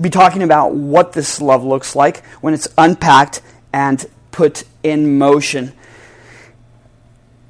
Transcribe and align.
be 0.00 0.10
talking 0.10 0.42
about 0.42 0.74
what 0.74 1.12
this 1.12 1.40
love 1.40 1.64
looks 1.64 1.94
like 1.94 2.24
when 2.36 2.54
it's 2.54 2.68
unpacked 2.76 3.42
and 3.72 4.04
put 4.30 4.64
in 4.82 5.18
motion. 5.18 5.72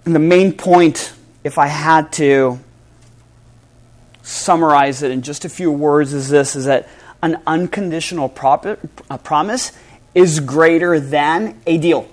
And 0.05 0.15
the 0.15 0.21
main 0.21 0.53
point, 0.53 1.15
if 1.43 1.59
I 1.59 1.67
had 1.67 2.13
to 2.15 2.61
summarize 4.23 5.03
it 5.03 5.11
in 5.11 5.23
just 5.23 5.45
a 5.45 5.49
few 5.49 5.71
words, 5.71 6.13
is 6.13 6.29
this 6.29 6.57
is 6.57 6.67
that 6.67 6.89
an 7.23 7.41
unconditional 7.47 8.29
prop- 8.29 8.79
promise 9.23 9.73
is 10.15 10.41
greater 10.41 11.01
than 11.01 11.61
a 11.67 11.79
deal. 11.79 12.09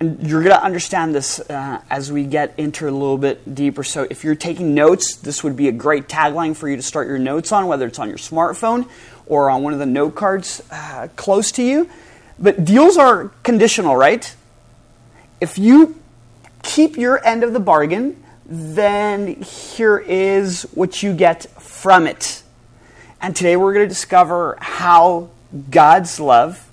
And 0.00 0.26
you're 0.26 0.42
going 0.42 0.56
to 0.56 0.64
understand 0.64 1.14
this 1.14 1.40
uh, 1.40 1.82
as 1.90 2.10
we 2.10 2.24
get 2.24 2.54
into 2.58 2.88
a 2.88 2.90
little 2.90 3.18
bit 3.18 3.54
deeper. 3.54 3.84
So, 3.84 4.06
if 4.08 4.24
you're 4.24 4.34
taking 4.34 4.74
notes, 4.74 5.16
this 5.16 5.44
would 5.44 5.56
be 5.56 5.68
a 5.68 5.72
great 5.72 6.08
tagline 6.08 6.56
for 6.56 6.70
you 6.70 6.76
to 6.76 6.82
start 6.82 7.06
your 7.06 7.18
notes 7.18 7.52
on, 7.52 7.66
whether 7.66 7.86
it's 7.86 7.98
on 7.98 8.08
your 8.08 8.16
smartphone 8.16 8.88
or 9.26 9.50
on 9.50 9.62
one 9.62 9.74
of 9.74 9.78
the 9.78 9.84
note 9.84 10.14
cards 10.14 10.62
uh, 10.70 11.08
close 11.16 11.52
to 11.52 11.62
you. 11.62 11.90
But 12.38 12.64
deals 12.64 12.96
are 12.96 13.28
conditional, 13.42 13.94
right? 13.94 14.34
If 15.38 15.58
you 15.58 16.00
keep 16.62 16.96
your 16.96 17.22
end 17.22 17.44
of 17.44 17.52
the 17.52 17.60
bargain, 17.60 18.24
then 18.46 19.42
here 19.42 19.98
is 19.98 20.62
what 20.72 21.02
you 21.02 21.12
get 21.12 21.44
from 21.60 22.06
it. 22.06 22.42
And 23.20 23.36
today 23.36 23.54
we're 23.56 23.74
going 23.74 23.84
to 23.84 23.94
discover 23.94 24.56
how 24.62 25.28
God's 25.70 26.18
love 26.18 26.66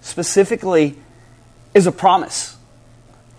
specifically 0.00 0.96
is 1.74 1.88
a 1.88 1.92
promise. 1.92 2.56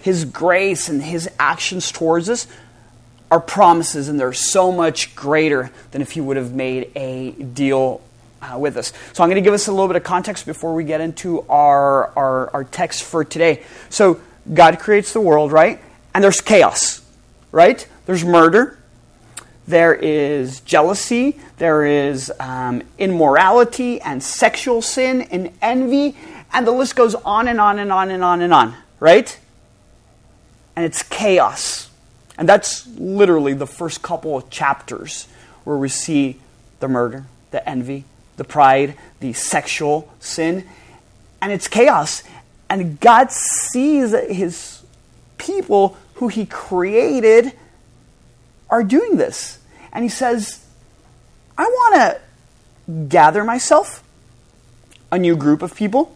His 0.01 0.25
grace 0.25 0.89
and 0.89 1.01
His 1.01 1.29
actions 1.39 1.91
towards 1.91 2.29
us 2.29 2.47
are 3.31 3.39
promises, 3.39 4.07
and 4.07 4.19
they're 4.19 4.33
so 4.33 4.71
much 4.71 5.15
greater 5.15 5.71
than 5.91 6.01
if 6.01 6.11
He 6.11 6.21
would 6.21 6.37
have 6.37 6.53
made 6.53 6.91
a 6.95 7.31
deal 7.31 8.01
uh, 8.41 8.57
with 8.57 8.77
us. 8.77 8.93
So 9.13 9.23
I'm 9.23 9.29
going 9.29 9.41
to 9.41 9.45
give 9.45 9.53
us 9.53 9.67
a 9.67 9.71
little 9.71 9.87
bit 9.87 9.97
of 9.97 10.03
context 10.03 10.45
before 10.45 10.73
we 10.73 10.83
get 10.83 11.01
into 11.01 11.41
our, 11.49 12.09
our, 12.17 12.49
our 12.51 12.63
text 12.63 13.03
for 13.03 13.23
today. 13.23 13.63
So 13.89 14.19
God 14.53 14.79
creates 14.79 15.13
the 15.13 15.21
world, 15.21 15.51
right? 15.51 15.79
And 16.13 16.23
there's 16.23 16.41
chaos, 16.41 17.01
right? 17.51 17.87
There's 18.05 18.25
murder. 18.25 18.77
There 19.67 19.93
is 19.93 20.61
jealousy. 20.61 21.39
There 21.57 21.85
is 21.85 22.31
um, 22.39 22.81
immorality 22.97 24.01
and 24.01 24.23
sexual 24.23 24.81
sin 24.81 25.21
and 25.23 25.51
envy. 25.61 26.17
And 26.51 26.65
the 26.65 26.71
list 26.71 26.95
goes 26.95 27.13
on 27.13 27.47
and 27.47 27.61
on 27.61 27.77
and 27.77 27.91
on 27.91 28.09
and 28.09 28.23
on 28.23 28.41
and 28.41 28.53
on, 28.53 28.75
right? 28.99 29.37
And 30.79 30.85
it's 30.85 31.03
chaos. 31.03 31.89
And 32.37 32.47
that's 32.47 32.87
literally 32.95 33.51
the 33.51 33.67
first 33.67 34.01
couple 34.01 34.37
of 34.37 34.49
chapters 34.49 35.27
where 35.65 35.75
we 35.75 35.89
see 35.89 36.39
the 36.79 36.87
murder, 36.87 37.25
the 37.51 37.67
envy, 37.67 38.05
the 38.37 38.45
pride, 38.45 38.95
the 39.19 39.33
sexual 39.33 40.09
sin, 40.21 40.65
and 41.41 41.51
it's 41.51 41.67
chaos. 41.67 42.23
And 42.69 42.97
God 43.01 43.29
sees 43.29 44.11
that 44.11 44.31
his 44.31 44.81
people 45.37 45.97
who 46.13 46.29
he 46.29 46.45
created 46.45 47.51
are 48.69 48.85
doing 48.85 49.17
this. 49.17 49.59
And 49.91 50.05
he 50.05 50.09
says, 50.09 50.65
I 51.57 51.65
want 51.65 51.95
to 51.95 53.01
gather 53.09 53.43
myself, 53.43 54.01
a 55.11 55.19
new 55.19 55.35
group 55.35 55.61
of 55.61 55.75
people. 55.75 56.15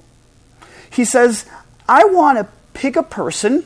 He 0.89 1.03
says, 1.03 1.45
I 1.89 2.05
want 2.05 2.37
to 2.37 2.47
pick 2.73 2.95
a 2.95 3.03
person 3.03 3.65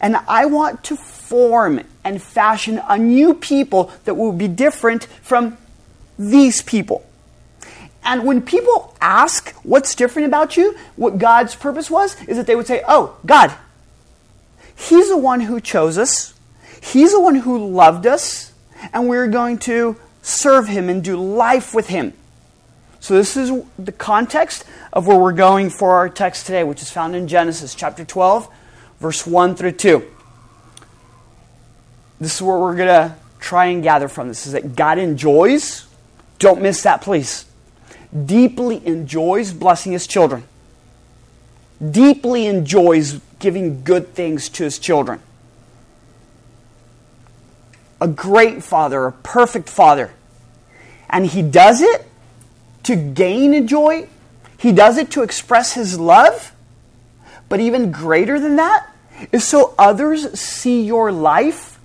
and 0.00 0.16
I 0.28 0.46
want 0.46 0.84
to 0.84 0.96
form 0.96 1.80
and 2.04 2.22
fashion 2.22 2.80
a 2.88 2.96
new 2.96 3.34
people 3.34 3.90
that 4.04 4.14
will 4.14 4.32
be 4.32 4.48
different 4.48 5.04
from 5.22 5.56
these 6.18 6.62
people. 6.62 7.04
And 8.04 8.24
when 8.24 8.40
people 8.40 8.94
ask 9.00 9.50
what's 9.64 9.94
different 9.96 10.28
about 10.28 10.56
you, 10.56 10.76
what 10.94 11.18
God's 11.18 11.56
purpose 11.56 11.90
was, 11.90 12.16
is 12.24 12.36
that 12.36 12.46
they 12.46 12.54
would 12.54 12.66
say, 12.66 12.82
Oh, 12.86 13.16
God, 13.26 13.52
He's 14.76 15.08
the 15.08 15.16
one 15.16 15.40
who 15.40 15.60
chose 15.60 15.98
us, 15.98 16.34
He's 16.80 17.12
the 17.12 17.20
one 17.20 17.34
who 17.34 17.68
loved 17.68 18.06
us, 18.06 18.52
and 18.92 19.08
we're 19.08 19.26
going 19.26 19.58
to 19.58 19.96
serve 20.22 20.68
Him 20.68 20.88
and 20.88 21.02
do 21.02 21.16
life 21.16 21.74
with 21.74 21.88
Him. 21.88 22.12
So, 23.00 23.14
this 23.14 23.36
is 23.36 23.52
the 23.78 23.92
context 23.92 24.64
of 24.92 25.06
where 25.06 25.18
we're 25.18 25.32
going 25.32 25.70
for 25.70 25.92
our 25.92 26.08
text 26.08 26.46
today, 26.46 26.62
which 26.62 26.82
is 26.82 26.90
found 26.90 27.16
in 27.16 27.26
Genesis 27.26 27.74
chapter 27.74 28.04
12, 28.04 28.48
verse 29.00 29.26
1 29.26 29.56
through 29.56 29.72
2. 29.72 30.04
This 32.20 32.36
is 32.36 32.42
what 32.42 32.60
we're 32.60 32.76
going 32.76 32.88
to 32.88 33.16
try 33.38 33.66
and 33.66 33.82
gather 33.82 34.08
from 34.08 34.28
this 34.28 34.46
is 34.46 34.52
that 34.52 34.74
God 34.74 34.98
enjoys, 34.98 35.86
don't 36.38 36.62
miss 36.62 36.82
that, 36.82 37.02
please 37.02 37.46
deeply 38.24 38.84
enjoys 38.86 39.52
blessing 39.52 39.92
his 39.92 40.06
children, 40.06 40.44
deeply 41.90 42.46
enjoys 42.46 43.20
giving 43.38 43.82
good 43.82 44.14
things 44.14 44.48
to 44.48 44.64
his 44.64 44.78
children. 44.78 45.20
A 48.00 48.08
great 48.08 48.62
father, 48.62 49.06
a 49.06 49.12
perfect 49.12 49.68
father. 49.68 50.12
And 51.08 51.26
he 51.26 51.42
does 51.42 51.80
it 51.80 52.06
to 52.84 52.96
gain 52.96 53.54
a 53.54 53.62
joy, 53.62 54.08
he 54.58 54.72
does 54.72 54.96
it 54.96 55.10
to 55.12 55.22
express 55.22 55.74
his 55.74 55.98
love. 55.98 56.52
But 57.48 57.60
even 57.60 57.92
greater 57.92 58.40
than 58.40 58.56
that 58.56 58.88
is 59.32 59.44
so 59.44 59.74
others 59.78 60.38
see 60.38 60.82
your 60.82 61.12
life, 61.12 61.78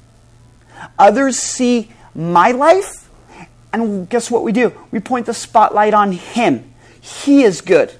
others 0.97 1.37
see 1.37 1.91
my 2.13 2.51
life, 2.51 3.09
and 3.73 4.09
guess 4.09 4.29
what 4.29 4.43
we 4.43 4.51
do? 4.51 4.73
We 4.91 4.99
point 4.99 5.25
the 5.25 5.33
spotlight 5.33 5.93
on 5.93 6.11
Him. 6.11 6.73
He 6.99 7.43
is 7.43 7.61
good. 7.61 7.93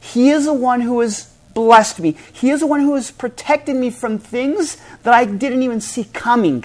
He 0.00 0.30
is 0.30 0.46
the 0.46 0.54
one 0.54 0.80
who 0.80 1.00
has 1.00 1.32
blessed 1.54 2.00
me. 2.00 2.16
He 2.32 2.50
is 2.50 2.60
the 2.60 2.66
one 2.66 2.80
who 2.80 2.94
has 2.94 3.10
protected 3.10 3.76
me 3.76 3.90
from 3.90 4.18
things 4.18 4.78
that 5.02 5.12
I 5.12 5.24
didn't 5.24 5.62
even 5.62 5.80
see 5.80 6.04
coming. 6.04 6.64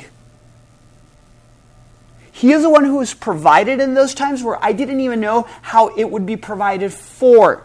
He 2.31 2.51
is 2.51 2.61
the 2.61 2.69
one 2.69 2.85
who 2.85 2.99
has 2.99 3.13
provided 3.13 3.79
in 3.79 3.95
those 3.95 4.13
times 4.13 4.43
where 4.43 4.63
I 4.63 4.71
didn't 4.71 4.99
even 4.99 5.19
know 5.19 5.47
how 5.61 5.87
it 5.95 6.09
would 6.09 6.25
be 6.25 6.37
provided 6.37 6.93
for. 6.93 7.63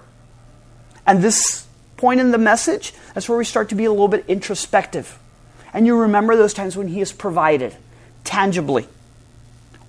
And 1.07 1.23
this 1.23 1.67
point 2.03 2.19
in 2.19 2.33
the 2.33 2.39
message, 2.39 2.93
that's 3.15 3.29
where 3.29 3.39
we 3.39 3.45
start 3.45 3.69
to 3.69 3.77
be 3.77 3.85
a 3.85 3.91
little 3.93 4.09
bit 4.09 4.25
introspective. 4.27 5.21
And 5.73 5.87
you 5.87 5.97
remember 5.97 6.35
those 6.35 6.53
times 6.53 6.77
when 6.77 6.89
He 6.89 6.99
has 6.99 7.13
provided 7.13 7.77
tangibly 8.25 8.89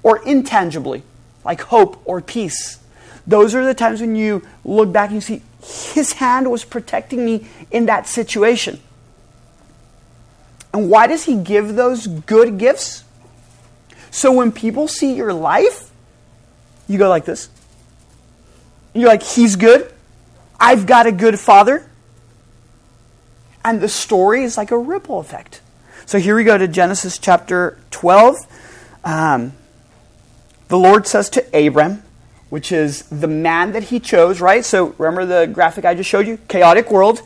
or 0.03 0.23
intangibly, 0.23 1.01
like 1.43 1.61
hope 1.61 1.99
or 2.05 2.21
peace. 2.21 2.77
Those 3.25 3.55
are 3.55 3.65
the 3.65 3.73
times 3.73 3.99
when 3.99 4.15
you 4.15 4.45
look 4.63 4.91
back 4.93 5.09
and 5.09 5.15
you 5.15 5.21
see 5.21 5.41
his 5.95 6.13
hand 6.13 6.51
was 6.51 6.63
protecting 6.63 7.25
me 7.25 7.47
in 7.71 7.87
that 7.87 8.05
situation. 8.05 8.79
And 10.71 10.91
why 10.91 11.07
does 11.07 11.25
he 11.25 11.35
give 11.35 11.73
those 11.73 12.05
good 12.05 12.59
gifts? 12.59 13.05
So 14.11 14.31
when 14.31 14.51
people 14.51 14.87
see 14.87 15.15
your 15.15 15.33
life, 15.33 15.89
you 16.87 16.99
go 16.99 17.09
like 17.09 17.25
this. 17.25 17.49
You're 18.93 19.09
like, 19.09 19.23
he's 19.23 19.55
good. 19.55 19.91
I've 20.59 20.85
got 20.85 21.07
a 21.07 21.11
good 21.11 21.39
father. 21.39 21.89
And 23.65 23.81
the 23.81 23.89
story 23.89 24.43
is 24.43 24.57
like 24.57 24.71
a 24.71 24.77
ripple 24.77 25.19
effect. 25.19 25.61
So 26.05 26.19
here 26.19 26.35
we 26.35 26.43
go 26.43 26.57
to 26.57 26.67
Genesis 26.67 27.17
chapter 27.17 27.77
12. 27.91 28.35
Um, 29.05 29.53
the 30.67 30.77
Lord 30.77 31.07
says 31.07 31.29
to 31.31 31.67
Abram, 31.67 32.03
which 32.49 32.71
is 32.71 33.03
the 33.03 33.27
man 33.27 33.71
that 33.71 33.83
he 33.83 33.99
chose, 33.99 34.41
right? 34.41 34.65
So 34.65 34.95
remember 34.97 35.25
the 35.25 35.51
graphic 35.51 35.85
I 35.85 35.95
just 35.95 36.09
showed 36.09 36.27
you? 36.27 36.37
Chaotic 36.47 36.91
world, 36.91 37.21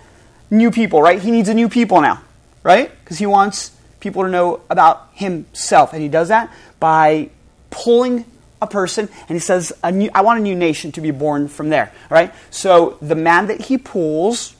new 0.49 0.71
people, 0.71 1.01
right? 1.01 1.19
He 1.19 1.31
needs 1.31 1.49
a 1.49 1.53
new 1.53 1.69
people 1.69 2.01
now, 2.01 2.21
right? 2.63 2.91
Because 3.03 3.17
he 3.17 3.25
wants 3.25 3.71
people 3.99 4.23
to 4.23 4.29
know 4.29 4.61
about 4.69 5.09
himself. 5.13 5.93
And 5.93 6.01
he 6.01 6.07
does 6.07 6.27
that 6.27 6.53
by 6.79 7.29
pulling 7.69 8.25
a 8.61 8.67
person 8.67 9.09
and 9.27 9.35
he 9.35 9.39
says, 9.39 9.73
new, 9.91 10.09
I 10.13 10.21
want 10.21 10.39
a 10.39 10.43
new 10.43 10.55
nation 10.55 10.91
to 10.93 11.01
be 11.01 11.11
born 11.11 11.47
from 11.47 11.69
there, 11.69 11.91
right? 12.09 12.33
So 12.49 12.97
the 13.01 13.15
man 13.15 13.47
that 13.47 13.61
he 13.61 13.77
pulls 13.77 14.55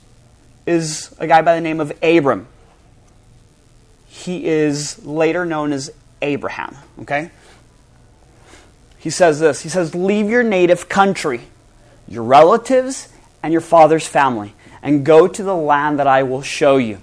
is 0.68 1.14
a 1.18 1.26
guy 1.26 1.42
by 1.42 1.54
the 1.54 1.60
name 1.60 1.80
of 1.80 1.92
Abram. 2.02 2.46
He 4.06 4.46
is 4.46 5.04
later 5.04 5.44
known 5.44 5.72
as 5.72 5.90
Abraham, 6.20 6.76
okay? 7.00 7.30
he 8.98 9.10
says 9.10 9.40
this 9.40 9.62
He 9.62 9.68
says, 9.68 9.94
Leave 9.94 10.28
your 10.28 10.42
native 10.42 10.88
country, 10.88 11.40
your 12.06 12.22
relatives, 12.22 13.08
and 13.42 13.52
your 13.52 13.62
father's 13.62 14.06
family, 14.06 14.54
and 14.82 15.04
go 15.04 15.26
to 15.26 15.42
the 15.42 15.56
land 15.56 15.98
that 15.98 16.06
I 16.06 16.24
will 16.24 16.42
show 16.42 16.76
you. 16.76 16.98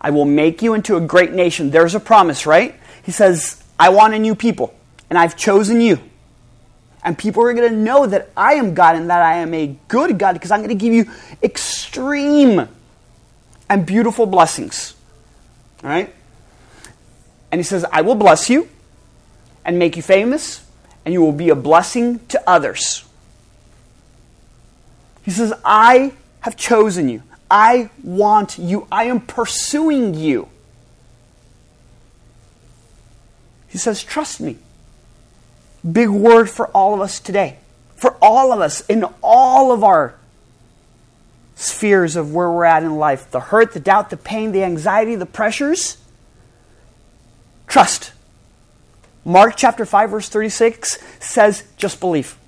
I 0.00 0.10
will 0.10 0.24
make 0.24 0.62
you 0.62 0.74
into 0.74 0.96
a 0.96 1.00
great 1.00 1.32
nation. 1.32 1.70
There's 1.70 1.94
a 1.94 2.00
promise, 2.00 2.46
right? 2.46 2.76
He 3.02 3.10
says, 3.10 3.62
I 3.78 3.88
want 3.88 4.14
a 4.14 4.18
new 4.18 4.34
people, 4.34 4.74
and 5.10 5.18
I've 5.18 5.36
chosen 5.36 5.80
you. 5.80 5.98
And 7.02 7.16
people 7.16 7.42
are 7.42 7.52
going 7.54 7.70
to 7.70 7.76
know 7.76 8.06
that 8.06 8.30
I 8.36 8.54
am 8.54 8.74
God 8.74 8.96
and 8.96 9.10
that 9.10 9.22
I 9.22 9.38
am 9.38 9.54
a 9.54 9.76
good 9.88 10.18
God 10.18 10.34
because 10.34 10.50
I'm 10.50 10.60
going 10.60 10.68
to 10.68 10.74
give 10.74 10.92
you 10.92 11.10
extreme 11.42 12.68
and 13.68 13.84
beautiful 13.86 14.26
blessings. 14.26 14.94
All 15.82 15.90
right? 15.90 16.14
And 17.50 17.58
he 17.58 17.62
says, 17.62 17.84
I 17.90 18.02
will 18.02 18.14
bless 18.14 18.50
you 18.50 18.68
and 19.64 19.78
make 19.78 19.96
you 19.96 20.02
famous 20.02 20.64
and 21.04 21.14
you 21.14 21.22
will 21.22 21.32
be 21.32 21.48
a 21.48 21.54
blessing 21.54 22.20
to 22.28 22.42
others. 22.48 23.04
He 25.22 25.30
says, 25.30 25.52
I 25.64 26.12
have 26.40 26.56
chosen 26.56 27.08
you. 27.08 27.22
I 27.50 27.90
want 28.02 28.58
you. 28.58 28.86
I 28.92 29.04
am 29.04 29.20
pursuing 29.20 30.14
you. 30.14 30.48
He 33.68 33.78
says, 33.78 34.02
Trust 34.02 34.40
me. 34.40 34.58
Big 35.90 36.08
word 36.08 36.50
for 36.50 36.68
all 36.68 36.94
of 36.94 37.00
us 37.00 37.20
today. 37.20 37.58
For 37.96 38.16
all 38.20 38.52
of 38.52 38.60
us 38.60 38.80
in 38.86 39.04
all 39.22 39.72
of 39.72 39.82
our 39.82 40.17
spheres 41.58 42.14
of 42.14 42.32
where 42.32 42.50
we're 42.50 42.64
at 42.64 42.84
in 42.84 42.96
life 42.96 43.30
the 43.32 43.40
hurt, 43.40 43.72
the 43.72 43.80
doubt, 43.80 44.10
the 44.10 44.16
pain, 44.16 44.52
the 44.52 44.62
anxiety, 44.62 45.16
the 45.16 45.26
pressures. 45.26 45.98
Trust. 47.66 48.12
Mark 49.24 49.54
chapter 49.56 49.84
5, 49.84 50.10
verse 50.10 50.28
36 50.28 50.98
says, 51.18 51.64
just 51.76 51.98
believe. 52.00 52.38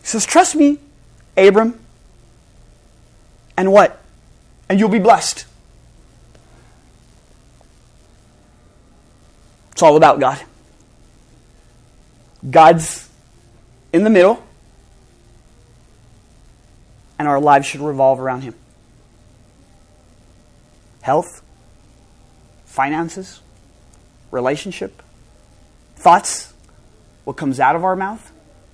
He 0.00 0.06
says, 0.06 0.24
Trust 0.24 0.56
me, 0.56 0.78
Abram. 1.36 1.78
And 3.56 3.70
what? 3.70 4.00
And 4.68 4.80
you'll 4.80 4.88
be 4.88 4.98
blessed. 4.98 5.44
It's 9.72 9.82
all 9.82 9.96
about 9.96 10.18
God. 10.18 10.40
God's 12.48 13.09
in 13.92 14.04
the 14.04 14.10
middle, 14.10 14.42
and 17.18 17.28
our 17.28 17.40
lives 17.40 17.66
should 17.66 17.80
revolve 17.80 18.20
around 18.20 18.42
Him. 18.42 18.54
Health, 21.02 21.42
finances, 22.64 23.40
relationship, 24.30 25.02
thoughts, 25.96 26.52
what 27.24 27.36
comes 27.36 27.60
out 27.60 27.76
of 27.76 27.84
our 27.84 27.96
mouth, 27.96 28.32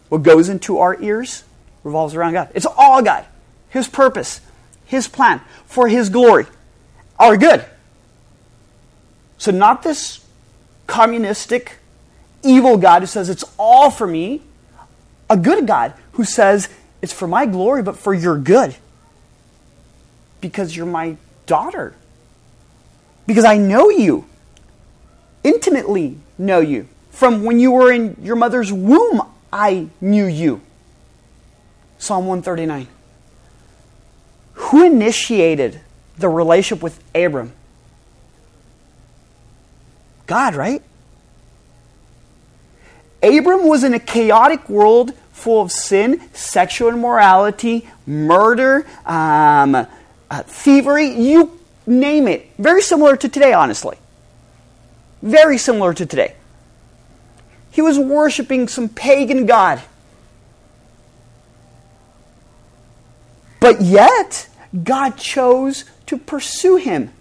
what 0.09 0.23
goes 0.23 0.49
into 0.49 0.79
our 0.79 1.01
ears, 1.01 1.45
revolves 1.83 2.15
around 2.15 2.35
God. 2.35 2.51
It's 2.55 2.67
all 2.67 3.03
God, 3.03 3.25
His 3.71 3.89
purpose, 3.89 4.41
His 4.85 5.09
plan, 5.09 5.41
for 5.65 5.89
His 5.89 6.09
glory, 6.09 6.47
our 7.19 7.37
good. 7.37 7.65
So, 9.39 9.51
not 9.51 9.83
this 9.83 10.25
communistic, 10.87 11.79
evil 12.43 12.77
God 12.77 13.03
who 13.03 13.07
says 13.07 13.29
it's 13.29 13.45
all 13.59 13.91
for 13.91 14.07
me, 14.07 14.43
a 15.28 15.37
good 15.37 15.67
God 15.67 15.94
who 16.12 16.25
says 16.25 16.69
it's 17.02 17.12
for 17.12 17.28
my 17.28 17.46
glory, 17.46 17.82
but 17.82 17.96
for 17.96 18.14
your 18.14 18.38
good. 18.38 18.76
Because 20.40 20.76
you're 20.76 20.87
my 20.87 21.17
daughter. 21.46 21.94
Because 23.26 23.44
I 23.44 23.56
know 23.56 23.90
you, 23.90 24.26
intimately 25.43 26.19
know 26.38 26.61
you. 26.61 26.88
From 27.11 27.44
when 27.44 27.58
you 27.58 27.73
were 27.73 27.90
in 27.90 28.17
your 28.23 28.37
mother's 28.37 28.73
womb, 28.73 29.23
I 29.52 29.88
knew 30.00 30.26
you. 30.26 30.61
Psalm 31.99 32.26
139. 32.26 32.88
Who 34.52 34.84
initiated 34.84 35.81
the 36.19 36.29
relationship 36.29 36.82
with 36.82 37.02
Abram? 37.14 37.52
God, 40.26 40.55
right? 40.55 40.82
Abram 43.23 43.67
was 43.67 43.85
in 43.85 43.95
a 43.95 43.99
chaotic 43.99 44.69
world 44.69 45.13
full 45.33 45.63
of 45.63 45.71
sin, 45.71 46.21
sexual 46.33 46.89
immorality, 46.89 47.89
murder, 48.07 48.87
um, 49.05 49.75
uh, 49.75 49.87
thievery, 50.45 51.09
you 51.09 51.59
name 51.87 52.27
it. 52.27 52.51
Very 52.59 52.83
similar 52.83 53.17
to 53.17 53.29
today, 53.29 53.53
honestly. 53.53 53.97
Very 55.23 55.59
similar 55.59 55.95
to 55.95 56.07
today. 56.07 56.35
He 57.71 57.83
was 57.83 57.99
worshiping 57.99 58.69
some 58.69 58.89
pagan 58.89 59.47
god. 59.47 59.83
But 63.61 63.81
yet, 63.81 64.49
God 64.85 65.17
chose 65.17 65.85
to 66.07 66.17
pursue 66.17 66.77
him. 66.77 67.13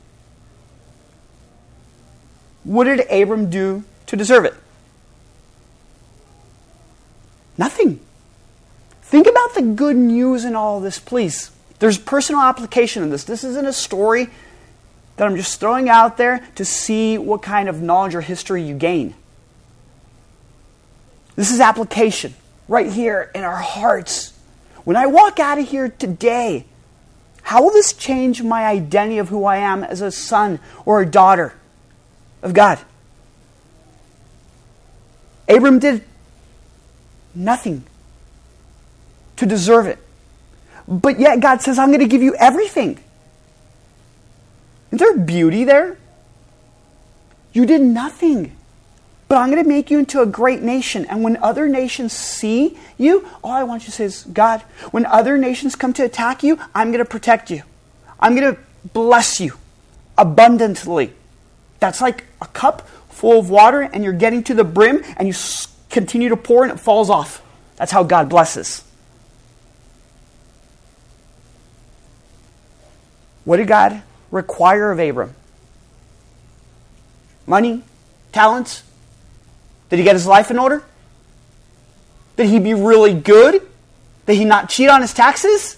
What 2.64 2.86
did 2.86 3.02
Abram 3.12 3.50
do 3.50 3.84
to 4.08 4.16
deserve 4.16 4.46
it? 4.46 4.56
Nothing. 7.58 8.00
Think 9.02 9.28
about 9.28 9.54
the 9.54 9.62
good 9.62 9.96
news 9.96 10.46
in 10.46 10.56
all 10.56 10.80
this, 10.80 11.00
please. 11.00 11.52
There's 11.80 11.98
personal 11.98 12.42
application 12.42 13.04
in 13.04 13.10
this. 13.10 13.24
This 13.24 13.44
isn't 13.44 13.66
a 13.66 13.74
story 13.74 14.30
that 15.18 15.26
I'm 15.26 15.36
just 15.36 15.60
throwing 15.60 15.90
out 15.90 16.18
there 16.18 16.46
to 16.56 16.66
see 16.66 17.18
what 17.18 17.42
kind 17.42 17.70
of 17.70 17.82
knowledge 17.82 18.16
or 18.16 18.22
history 18.22 18.64
you 18.64 18.76
gain. 18.76 19.14
This 21.36 21.52
is 21.52 21.60
application 21.60 22.34
right 22.68 22.92
here 22.92 23.32
in 23.36 23.44
our 23.44 23.58
hearts. 23.58 24.34
When 24.84 24.96
I 24.96 25.06
walk 25.08 25.40
out 25.40 25.60
of 25.60 25.68
here 25.68 25.90
today, 25.90 26.66
how 27.42 27.64
will 27.64 27.72
this 27.72 27.94
change 27.94 28.42
my 28.42 28.66
identity 28.66 29.20
of 29.20 29.30
who 29.30 29.46
I 29.46 29.58
am 29.58 29.84
as 29.84 30.02
a 30.02 30.12
son 30.12 30.60
or 30.86 31.02
a 31.02 31.06
daughter 31.06 31.54
of 32.42 32.54
God? 32.54 32.80
Abram 35.48 35.80
did 35.80 36.04
nothing 37.36 37.84
to 39.38 39.46
deserve 39.46 39.88
it. 39.88 40.00
But 40.88 41.20
yet 41.20 41.40
God 41.40 41.62
says, 41.62 41.80
I'm 41.80 41.90
going 41.90 42.00
to 42.00 42.08
give 42.08 42.22
you 42.22 42.36
everything. 42.36 43.00
Is 44.92 45.00
there 45.00 45.18
beauty 45.18 45.64
there? 45.64 45.98
You 47.54 47.66
did 47.66 47.82
nothing. 47.82 48.56
But 49.28 49.38
I'm 49.38 49.50
going 49.50 49.64
to 49.64 49.68
make 49.68 49.90
you 49.90 49.98
into 49.98 50.22
a 50.22 50.26
great 50.26 50.62
nation. 50.62 51.06
And 51.06 51.24
when 51.24 51.38
other 51.38 51.68
nations 51.68 52.14
see 52.14 52.78
you, 52.98 53.28
all 53.44 53.52
I 53.52 53.64
want 53.64 53.84
you 53.84 53.86
to 53.88 53.92
say 53.92 54.04
is, 54.06 54.24
God, 54.24 54.62
when 54.92 55.06
other 55.08 55.38
nations 55.38 55.76
come 55.76 55.94
to 55.94 56.04
attack 56.04 56.44
you, 56.44 56.60
I'm 56.76 56.92
going 56.92 57.04
to 57.04 57.10
protect 57.10 57.50
you. 57.50 57.64
I'm 58.20 58.36
going 58.36 58.56
to 58.56 58.62
bless 58.94 59.40
you 59.40 59.54
abundantly. 60.18 61.14
That's 61.80 62.02
like 62.02 62.26
a 62.42 62.46
cup 62.46 62.88
full 63.10 63.40
of 63.40 63.50
water, 63.50 63.82
and 63.82 64.04
you're 64.04 64.14
getting 64.14 64.44
to 64.44 64.54
the 64.54 64.64
brim, 64.64 65.04
and 65.18 65.28
you 65.28 65.34
continue 65.96 66.30
to 66.30 66.38
pour, 66.38 66.64
and 66.64 66.72
it 66.72 66.78
falls 66.78 67.10
off. 67.10 67.42
That's 67.78 67.92
how 67.92 68.04
God 68.04 68.30
blesses. 68.30 68.84
What 73.46 73.58
did 73.58 73.68
God 73.68 74.04
require 74.30 74.92
of 74.92 75.00
Abram? 75.00 75.34
Money? 77.48 77.82
Talents? 78.34 78.84
Did 79.90 80.00
he 80.00 80.04
get 80.04 80.16
his 80.16 80.28
life 80.28 80.52
in 80.52 80.60
order? 80.60 80.84
Did 82.36 82.48
he 82.48 82.60
be 82.60 82.74
really 82.74 83.14
good? 83.14 83.66
Did 84.26 84.36
he 84.36 84.44
not 84.44 84.68
cheat 84.68 84.90
on 84.90 85.02
his 85.02 85.14
taxes? 85.14 85.78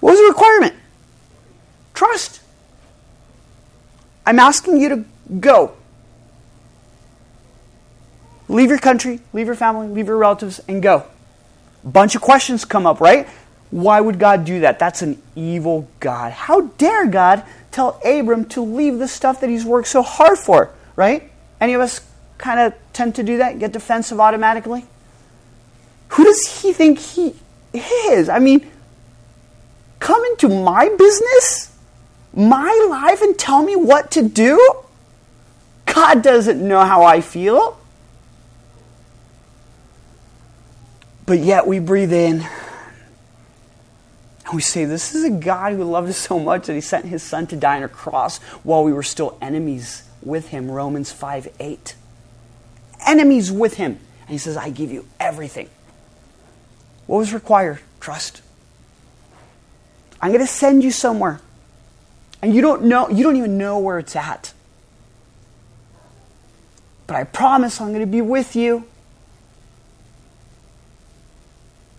What 0.00 0.12
was 0.12 0.20
the 0.20 0.28
requirement? 0.28 0.74
Trust. 1.92 2.40
I'm 4.24 4.38
asking 4.38 4.80
you 4.80 4.88
to 4.88 5.04
go. 5.38 5.76
Leave 8.48 8.68
your 8.68 8.78
country, 8.78 9.20
leave 9.32 9.46
your 9.46 9.56
family, 9.56 9.88
leave 9.88 10.08
your 10.08 10.18
relatives, 10.18 10.60
and 10.68 10.82
go. 10.82 11.04
Bunch 11.84 12.14
of 12.14 12.22
questions 12.22 12.64
come 12.64 12.86
up, 12.86 13.00
right? 13.00 13.28
Why 13.70 14.00
would 14.00 14.18
God 14.18 14.44
do 14.44 14.60
that? 14.60 14.78
That's 14.78 15.02
an 15.02 15.20
evil 15.34 15.88
God. 16.00 16.32
How 16.32 16.62
dare 16.62 17.06
God 17.06 17.42
tell 17.70 18.00
Abram 18.04 18.44
to 18.50 18.60
leave 18.60 18.98
the 18.98 19.08
stuff 19.08 19.40
that 19.40 19.48
he's 19.48 19.64
worked 19.64 19.88
so 19.88 20.02
hard 20.02 20.38
for, 20.38 20.70
right? 20.94 21.30
Any 21.60 21.72
of 21.74 21.80
us 21.80 22.00
kind 22.36 22.60
of 22.60 22.74
tend 22.92 23.14
to 23.14 23.22
do 23.22 23.38
that, 23.38 23.58
get 23.58 23.72
defensive 23.72 24.20
automatically? 24.20 24.84
Who 26.08 26.24
does 26.24 26.60
he 26.62 26.72
think 26.72 26.98
he 26.98 27.34
is? 27.72 28.28
I 28.28 28.38
mean, 28.38 28.70
come 29.98 30.22
into 30.26 30.48
my 30.48 30.90
business, 30.90 31.74
my 32.34 32.86
life, 32.90 33.22
and 33.22 33.38
tell 33.38 33.62
me 33.62 33.76
what 33.76 34.10
to 34.12 34.28
do? 34.28 34.82
God 35.86 36.22
doesn't 36.22 36.60
know 36.60 36.84
how 36.84 37.02
I 37.04 37.22
feel. 37.22 37.78
But 41.26 41.38
yet 41.38 41.66
we 41.66 41.78
breathe 41.78 42.12
in 42.12 42.46
and 44.44 44.54
we 44.54 44.60
say, 44.60 44.84
This 44.84 45.14
is 45.14 45.24
a 45.24 45.30
God 45.30 45.72
who 45.74 45.84
loved 45.84 46.08
us 46.08 46.18
so 46.18 46.38
much 46.38 46.66
that 46.66 46.74
he 46.74 46.80
sent 46.80 47.06
his 47.06 47.22
son 47.22 47.46
to 47.48 47.56
die 47.56 47.76
on 47.78 47.82
a 47.84 47.88
cross 47.88 48.38
while 48.62 48.84
we 48.84 48.92
were 48.92 49.02
still 49.02 49.38
enemies 49.40 50.02
with 50.22 50.48
him. 50.48 50.70
Romans 50.70 51.12
5 51.12 51.48
8. 51.58 51.94
Enemies 53.06 53.50
with 53.50 53.74
him. 53.74 53.98
And 54.22 54.30
he 54.30 54.38
says, 54.38 54.56
I 54.56 54.70
give 54.70 54.92
you 54.92 55.06
everything. 55.18 55.68
What 57.06 57.18
was 57.18 57.32
required? 57.32 57.80
Trust. 58.00 58.42
I'm 60.20 60.30
going 60.30 60.44
to 60.44 60.52
send 60.52 60.84
you 60.84 60.90
somewhere. 60.90 61.40
And 62.40 62.54
you 62.54 62.60
don't 62.60 62.84
know, 62.84 63.08
you 63.08 63.24
don't 63.24 63.36
even 63.36 63.58
know 63.58 63.78
where 63.78 63.98
it's 63.98 64.16
at. 64.16 64.52
But 67.06 67.16
I 67.16 67.24
promise 67.24 67.80
I'm 67.80 67.88
going 67.88 68.00
to 68.00 68.06
be 68.06 68.20
with 68.20 68.54
you. 68.56 68.86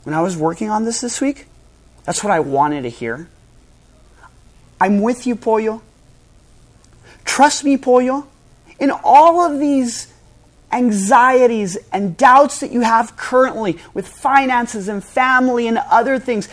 When 0.04 0.14
I 0.14 0.22
was 0.22 0.36
working 0.36 0.70
on 0.70 0.86
this 0.86 1.02
this 1.02 1.22
week, 1.22 1.48
that's 2.04 2.24
what 2.24 2.32
I 2.32 2.40
wanted 2.40 2.84
to 2.84 2.90
hear. 2.90 3.28
I'm 4.80 5.02
with 5.02 5.26
you, 5.26 5.36
Pollo. 5.36 5.82
Trust 7.24 7.64
me, 7.64 7.78
Pollo. 7.78 8.28
In 8.80 8.92
all 8.92 9.42
of 9.42 9.60
these 9.60 10.14
anxieties 10.74 11.78
and 11.92 12.18
doubts 12.18 12.60
that 12.60 12.72
you 12.72 12.82
have 12.82 13.16
currently 13.16 13.78
with 13.94 14.08
finances 14.08 14.88
and 14.88 15.04
family 15.04 15.68
and 15.68 15.78
other 15.78 16.20
things. 16.20 16.50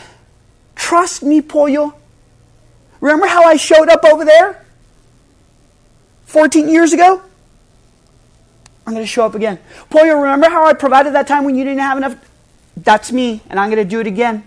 Trust 0.77 1.23
me, 1.23 1.41
Pollo. 1.41 1.95
Remember 3.01 3.27
how 3.27 3.45
I 3.45 3.57
showed 3.57 3.89
up 3.89 4.05
over 4.05 4.25
there 4.25 4.65
14 6.27 6.69
years 6.69 6.93
ago? 6.93 7.23
I'm 8.87 8.93
going 8.93 9.05
to 9.05 9.11
show 9.11 9.25
up 9.25 9.35
again. 9.35 9.59
Pollo, 9.89 10.15
remember 10.15 10.49
how 10.49 10.67
I 10.67 10.75
provided 10.75 11.15
that 11.15 11.27
time 11.27 11.45
when 11.45 11.57
you 11.57 11.65
didn't 11.65 11.81
have 11.81 11.97
enough? 11.97 12.30
That's 12.77 13.13
me, 13.13 13.43
and 13.49 13.59
I'm 13.59 13.71
going 13.71 13.83
to 13.83 13.89
do 13.89 14.01
it 14.01 14.07
again. 14.07 14.45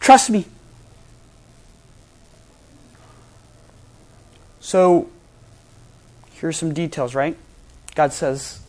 Trust 0.00 0.30
me. 0.30 0.44
So, 4.60 5.08
here's 6.32 6.56
some 6.56 6.74
details, 6.74 7.14
right? 7.14 7.36
God 7.94 8.12
says, 8.12 8.60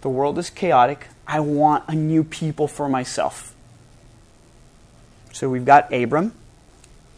The 0.00 0.08
world 0.08 0.38
is 0.38 0.50
chaotic. 0.50 1.08
I 1.26 1.40
want 1.40 1.84
a 1.88 1.94
new 1.94 2.22
people 2.22 2.68
for 2.68 2.88
myself. 2.88 3.54
So 5.32 5.48
we've 5.48 5.64
got 5.64 5.92
Abram, 5.92 6.32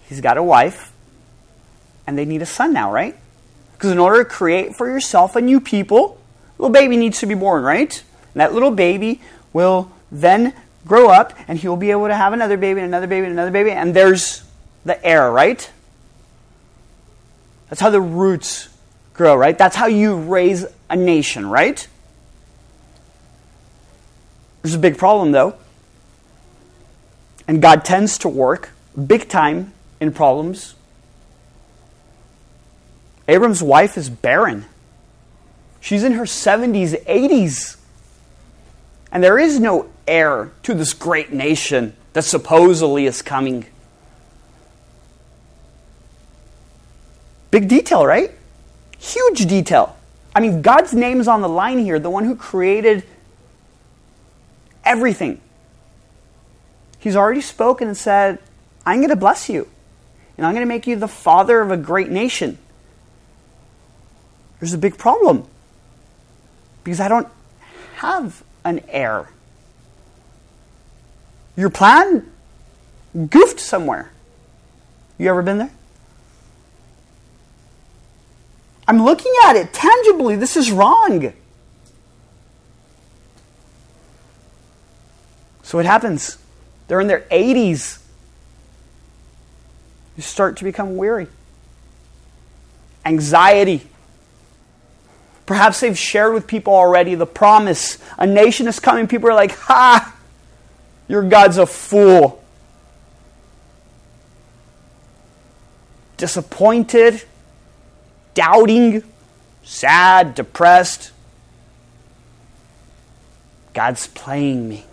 he's 0.08 0.22
got 0.22 0.38
a 0.38 0.42
wife, 0.42 0.92
and 2.06 2.16
they 2.16 2.24
need 2.24 2.40
a 2.40 2.46
son 2.46 2.72
now, 2.72 2.90
right? 2.90 3.14
Because 3.72 3.90
in 3.90 3.98
order 3.98 4.24
to 4.24 4.30
create 4.30 4.74
for 4.74 4.88
yourself 4.88 5.36
a 5.36 5.40
new 5.42 5.60
people, 5.60 6.18
little 6.56 6.72
baby 6.72 6.96
needs 6.96 7.20
to 7.20 7.26
be 7.26 7.34
born, 7.34 7.62
right? 7.62 8.02
And 8.36 8.42
that 8.42 8.52
little 8.52 8.70
baby 8.70 9.22
will 9.54 9.90
then 10.12 10.52
grow 10.84 11.08
up 11.08 11.32
and 11.48 11.58
he 11.58 11.68
will 11.68 11.78
be 11.78 11.90
able 11.90 12.06
to 12.06 12.14
have 12.14 12.34
another 12.34 12.58
baby 12.58 12.80
and 12.80 12.86
another 12.86 13.06
baby 13.06 13.24
and 13.24 13.32
another 13.32 13.50
baby, 13.50 13.70
and 13.70 13.96
there's 13.96 14.42
the 14.84 15.02
heir, 15.02 15.30
right? 15.30 15.70
That's 17.70 17.80
how 17.80 17.88
the 17.88 18.02
roots 18.02 18.68
grow, 19.14 19.34
right? 19.34 19.56
That's 19.56 19.74
how 19.74 19.86
you 19.86 20.16
raise 20.16 20.66
a 20.90 20.96
nation, 20.96 21.48
right? 21.48 21.88
There's 24.60 24.74
a 24.74 24.78
big 24.78 24.98
problem, 24.98 25.32
though. 25.32 25.54
And 27.48 27.62
God 27.62 27.86
tends 27.86 28.18
to 28.18 28.28
work 28.28 28.68
big 29.06 29.30
time 29.30 29.72
in 29.98 30.12
problems. 30.12 30.74
Abram's 33.28 33.62
wife 33.62 33.96
is 33.96 34.10
barren. 34.10 34.66
She's 35.80 36.04
in 36.04 36.12
her 36.12 36.24
70s, 36.24 37.02
80s. 37.06 37.78
And 39.16 39.24
there 39.24 39.38
is 39.38 39.58
no 39.58 39.88
heir 40.06 40.52
to 40.64 40.74
this 40.74 40.92
great 40.92 41.32
nation 41.32 41.96
that 42.12 42.24
supposedly 42.24 43.06
is 43.06 43.22
coming. 43.22 43.64
Big 47.50 47.66
detail, 47.66 48.04
right? 48.04 48.30
Huge 48.98 49.46
detail. 49.46 49.96
I 50.34 50.40
mean, 50.40 50.60
God's 50.60 50.92
name 50.92 51.18
is 51.18 51.28
on 51.28 51.40
the 51.40 51.48
line 51.48 51.78
here, 51.78 51.98
the 51.98 52.10
one 52.10 52.26
who 52.26 52.36
created 52.36 53.04
everything. 54.84 55.40
He's 56.98 57.16
already 57.16 57.40
spoken 57.40 57.88
and 57.88 57.96
said, 57.96 58.38
I'm 58.84 58.98
going 58.98 59.08
to 59.08 59.16
bless 59.16 59.48
you, 59.48 59.66
and 60.36 60.46
I'm 60.46 60.52
going 60.52 60.66
to 60.66 60.68
make 60.68 60.86
you 60.86 60.94
the 60.94 61.08
father 61.08 61.62
of 61.62 61.70
a 61.70 61.78
great 61.78 62.10
nation. 62.10 62.58
There's 64.60 64.74
a 64.74 64.78
big 64.78 64.98
problem 64.98 65.46
because 66.84 67.00
I 67.00 67.08
don't 67.08 67.28
have 67.94 68.44
an 68.66 68.80
error. 68.88 69.28
Your 71.56 71.70
plan 71.70 72.30
goofed 73.30 73.60
somewhere. 73.60 74.10
You 75.18 75.30
ever 75.30 75.40
been 75.40 75.58
there? 75.58 75.70
I'm 78.88 79.02
looking 79.02 79.32
at 79.44 79.56
it 79.56 79.72
tangibly. 79.72 80.36
This 80.36 80.56
is 80.56 80.70
wrong. 80.70 81.32
So 85.62 85.78
what 85.78 85.86
happens? 85.86 86.38
They're 86.88 87.00
in 87.00 87.08
their 87.08 87.22
80s. 87.30 88.00
You 90.16 90.22
start 90.22 90.56
to 90.58 90.64
become 90.64 90.96
weary. 90.96 91.28
Anxiety. 93.04 93.86
Perhaps 95.46 95.80
they've 95.80 95.96
shared 95.96 96.34
with 96.34 96.46
people 96.46 96.74
already 96.74 97.14
the 97.14 97.26
promise. 97.26 97.98
A 98.18 98.26
nation 98.26 98.66
is 98.68 98.80
coming. 98.80 99.06
People 99.06 99.30
are 99.30 99.34
like, 99.34 99.52
ha, 99.52 100.14
your 101.08 101.22
God's 101.22 101.56
a 101.56 101.66
fool. 101.66 102.42
Disappointed 106.16 107.22
doubting, 108.36 109.02
sad, 109.64 110.36
depressed. 110.36 111.10
God's 113.72 114.06
playing 114.06 114.68
me. 114.68 114.84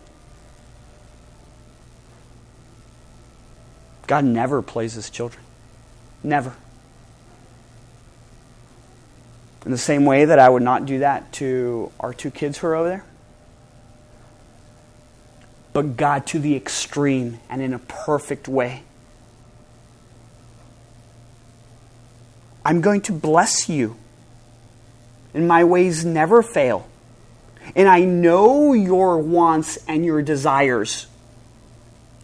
God 4.08 4.26
never 4.26 4.62
plays 4.62 4.94
his 4.94 5.10
children. 5.10 5.44
Never. 6.24 6.56
In 9.66 9.72
the 9.72 9.78
same 9.78 10.06
way 10.06 10.26
that 10.26 10.40
I 10.40 10.50
would 10.50 10.64
not 10.64 10.86
do 10.86 11.00
that 11.00 11.32
to 11.34 11.92
our 12.00 12.14
two 12.14 12.32
kids 12.32 12.58
who 12.58 12.68
are 12.68 12.76
over 12.76 12.90
there. 12.90 13.06
But 15.72 15.96
God 15.98 16.28
to 16.28 16.40
the 16.40 16.56
extreme 16.56 17.40
and 17.50 17.62
in 17.62 17.74
a 17.74 17.80
perfect 17.80 18.48
way. 18.48 18.84
I'm 22.66 22.82
going 22.82 23.02
to 23.02 23.12
bless 23.12 23.70
you. 23.70 23.96
And 25.34 25.48
my 25.48 25.64
ways 25.64 26.06
never 26.06 26.44
fail. 26.44 26.88
And 27.76 27.88
I 27.88 28.02
know 28.02 28.74
your 28.74 29.18
wants 29.18 29.78
and 29.88 30.06
your 30.06 30.22
desires. 30.22 31.08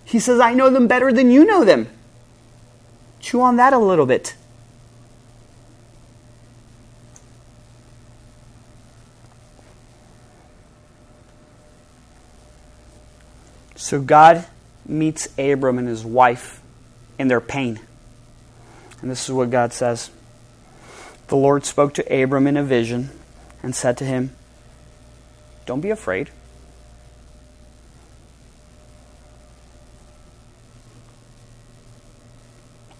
He 0.03 0.19
says, 0.19 0.39
I 0.39 0.53
know 0.53 0.69
them 0.69 0.87
better 0.87 1.11
than 1.11 1.31
you 1.31 1.45
know 1.45 1.63
them. 1.63 1.87
Chew 3.19 3.41
on 3.41 3.57
that 3.57 3.73
a 3.73 3.77
little 3.77 4.05
bit. 4.05 4.35
So 13.89 13.99
God 13.99 14.45
meets 14.85 15.29
Abram 15.39 15.79
and 15.79 15.87
his 15.87 16.05
wife 16.05 16.61
in 17.17 17.27
their 17.27 17.41
pain. 17.41 17.79
And 19.01 19.09
this 19.09 19.27
is 19.27 19.33
what 19.33 19.49
God 19.49 19.73
says. 19.73 20.11
The 21.25 21.35
Lord 21.35 21.65
spoke 21.65 21.95
to 21.95 22.03
Abram 22.03 22.45
in 22.45 22.55
a 22.55 22.63
vision 22.63 23.09
and 23.63 23.75
said 23.75 23.97
to 23.97 24.05
him, 24.05 24.29
Don't 25.65 25.81
be 25.81 25.89
afraid. 25.89 26.29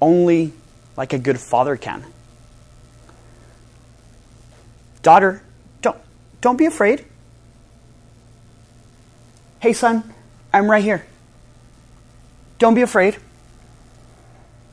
Only 0.02 0.54
like 0.98 1.14
a 1.14 1.20
good 1.20 1.40
father 1.40 1.78
can. 1.78 2.04
Daughter, 5.04 5.44
don't, 5.84 6.00
don't 6.42 6.58
be 6.58 6.66
afraid. 6.66 7.06
Hey, 9.60 9.74
son, 9.74 10.16
I'm 10.54 10.70
right 10.70 10.84
here. 10.84 11.06
Don't 12.58 12.74
be 12.74 12.82
afraid. 12.82 13.18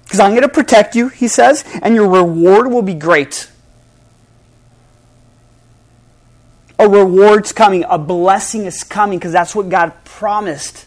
Because 0.05 0.21
I'm 0.21 0.31
going 0.31 0.43
to 0.43 0.49
protect 0.49 0.95
you, 0.95 1.09
he 1.09 1.29
says, 1.29 1.65
and 1.83 1.95
your 1.95 2.09
reward 2.09 2.71
will 2.71 2.83
be 2.83 2.95
great. 2.95 3.51
A 6.79 6.89
reward's 6.89 7.53
coming, 7.53 7.85
a 7.89 7.99
blessing 7.99 8.67
is 8.67 8.85
coming, 8.85 9.19
because 9.19 9.33
that's 9.33 9.55
what 9.55 9.69
God 9.69 9.93
promised. 10.05 10.87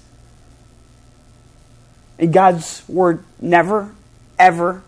And 2.17 2.31
God's 2.31 2.83
word 2.87 3.23
never, 3.41 3.93
ever 4.37 4.83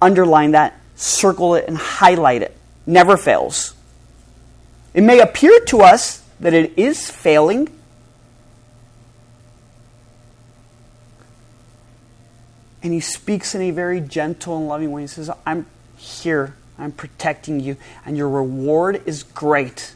underline 0.00 0.52
that, 0.52 0.78
circle 0.96 1.54
it, 1.54 1.66
and 1.68 1.76
highlight 1.76 2.42
it. 2.42 2.56
Never 2.86 3.16
fails. 3.16 3.74
It 4.94 5.02
may 5.02 5.20
appear 5.20 5.60
to 5.66 5.82
us 5.82 6.22
that 6.40 6.54
it 6.54 6.78
is 6.78 7.10
failing 7.10 7.68
And 12.82 12.92
he 12.92 13.00
speaks 13.00 13.54
in 13.54 13.62
a 13.62 13.70
very 13.70 14.00
gentle 14.00 14.56
and 14.56 14.68
loving 14.68 14.92
way. 14.92 15.02
He 15.02 15.08
says, 15.08 15.30
I'm 15.44 15.66
here. 15.96 16.54
I'm 16.78 16.92
protecting 16.92 17.60
you. 17.60 17.76
And 18.06 18.16
your 18.16 18.28
reward 18.28 19.02
is 19.04 19.24
great. 19.24 19.94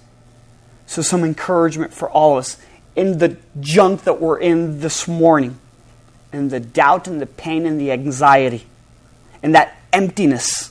So, 0.87 1.01
some 1.01 1.25
encouragement 1.25 1.95
for 1.95 2.11
all 2.11 2.33
of 2.33 2.41
us 2.41 2.59
in 2.97 3.19
the 3.19 3.37
junk 3.61 4.03
that 4.03 4.21
we're 4.21 4.39
in 4.39 4.81
this 4.81 5.07
morning, 5.09 5.59
in 6.33 6.49
the 6.49 6.61
doubt 6.61 7.07
and 7.07 7.21
the 7.21 7.27
pain 7.27 7.67
and 7.67 7.81
the 7.81 7.93
anxiety, 7.93 8.67
and 9.43 9.55
that 9.55 9.77
emptiness. 9.93 10.71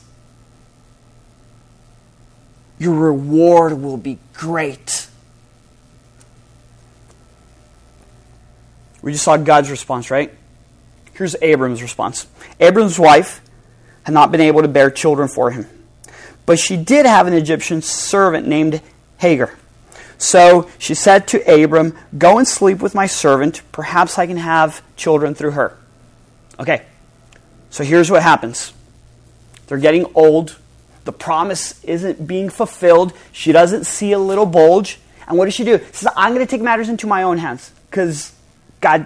Your 2.77 2.96
reward 2.96 3.82
will 3.82 3.98
be 3.98 4.18
great. 4.34 5.08
We 9.01 9.12
just 9.12 9.24
saw 9.24 9.38
God's 9.38 9.72
response, 9.72 10.12
right? 10.12 10.32
Here's 11.22 11.36
Abram's 11.44 11.84
response 11.84 12.25
Abram's 12.60 12.98
wife 12.98 13.42
had 14.01 14.16
not 14.16 14.32
been 14.32 14.42
able 14.42 14.63
to 14.63 14.68
bear 14.68 14.90
children 14.90 15.30
for 15.30 15.51
him, 15.51 15.68
but 16.48 16.58
she 16.58 16.75
did 16.75 17.06
have 17.06 17.28
an 17.28 17.34
Egyptian 17.34 17.84
servant 17.84 18.48
named 18.48 18.82
Hagar. 19.20 19.56
So 20.18 20.68
she 20.80 20.96
said 20.96 21.28
to 21.28 21.63
Abram, 21.63 21.96
Go 22.18 22.40
and 22.40 22.48
sleep 22.48 22.80
with 22.80 22.96
my 22.96 23.06
servant. 23.06 23.62
Perhaps 23.72 24.18
I 24.18 24.25
can 24.25 24.38
have 24.38 24.82
children 24.96 25.36
through 25.36 25.51
her. 25.51 25.78
Okay, 26.60 26.88
so 27.70 27.84
here's 27.84 28.10
what 28.10 28.24
happens 28.24 28.74
they're 29.68 29.78
getting 29.78 30.08
old. 30.16 30.58
The 31.04 31.13
promise 31.13 31.84
isn't 31.84 32.25
being 32.25 32.50
fulfilled. 32.50 33.13
She 33.32 33.51
doesn't 33.51 33.84
see 33.84 34.12
a 34.12 34.18
little 34.18 34.48
bulge. 34.48 35.00
And 35.28 35.38
what 35.38 35.46
does 35.46 35.54
she 35.54 35.66
do? 35.66 35.78
She 35.78 35.94
says, 35.94 36.13
I'm 36.16 36.34
going 36.34 36.44
to 36.44 36.50
take 36.50 36.63
matters 36.63 36.90
into 36.90 37.06
my 37.06 37.22
own 37.22 37.38
hands 37.38 37.72
because 37.92 38.34
God 38.80 39.06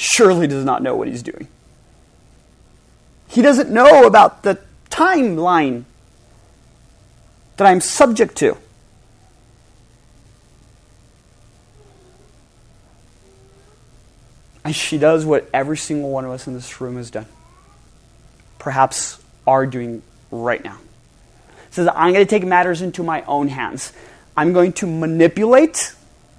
surely 0.00 0.46
does 0.46 0.64
not 0.64 0.82
know 0.82 0.96
what 0.96 1.08
he's 1.08 1.22
doing. 1.22 1.46
He 3.28 3.42
doesn't 3.42 3.70
know 3.70 4.06
about 4.06 4.42
the 4.42 4.58
timeline 4.88 5.84
that 7.58 7.66
I'm 7.66 7.82
subject 7.82 8.34
to. 8.38 8.56
And 14.64 14.74
she 14.74 14.96
does 14.96 15.26
what 15.26 15.50
every 15.52 15.76
single 15.76 16.10
one 16.10 16.24
of 16.24 16.30
us 16.30 16.46
in 16.46 16.54
this 16.54 16.80
room 16.80 16.96
has 16.96 17.10
done. 17.10 17.26
Perhaps 18.58 19.22
are 19.46 19.66
doing 19.66 20.02
right 20.30 20.64
now. 20.64 20.78
Says, 21.70 21.88
I'm 21.94 22.14
going 22.14 22.24
to 22.24 22.30
take 22.30 22.44
matters 22.44 22.80
into 22.80 23.02
my 23.02 23.22
own 23.24 23.48
hands. 23.48 23.92
I'm 24.34 24.54
going 24.54 24.72
to 24.74 24.86
manipulate 24.86 25.94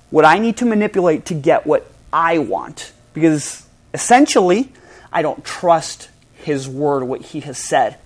what 0.09 0.25
I 0.25 0.39
need 0.39 0.57
to 0.57 0.65
manipulate 0.65 1.25
to 1.25 1.35
get 1.35 1.67
what 1.67 1.89
I 2.11 2.39
want. 2.39 2.91
Because 3.13 3.65
essentially, 3.93 4.71
I 5.11 5.21
don't 5.21 5.43
trust 5.43 6.09
his 6.33 6.67
word, 6.67 7.03
what 7.03 7.21
he 7.21 7.41
has 7.41 7.57
said. 7.57 7.97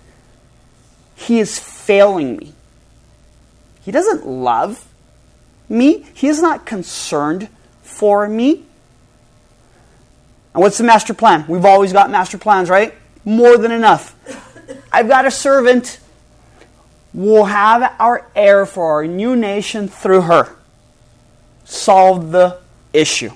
He 1.14 1.38
is 1.38 1.58
failing 1.58 2.36
me. 2.36 2.52
He 3.82 3.90
doesn't 3.92 4.26
love 4.26 4.86
me. 5.68 6.04
He 6.12 6.28
is 6.28 6.42
not 6.42 6.66
concerned 6.66 7.48
for 7.82 8.28
me. 8.28 8.64
And 10.54 10.62
what's 10.62 10.78
the 10.78 10.84
master 10.84 11.14
plan? 11.14 11.44
We've 11.48 11.64
always 11.64 11.92
got 11.92 12.10
master 12.10 12.38
plans, 12.38 12.68
right? 12.68 12.94
More 13.24 13.56
than 13.56 13.72
enough. 13.72 14.14
I've 14.92 15.08
got 15.08 15.26
a 15.26 15.30
servant. 15.30 16.00
We'll 17.14 17.44
have 17.44 17.94
our 17.98 18.26
heir 18.34 18.66
for 18.66 18.92
our 18.92 19.06
new 19.06 19.36
nation 19.36 19.88
through 19.88 20.22
her. 20.22 20.54
Solve 21.64 22.30
the 22.32 22.58
issue. 22.92 23.30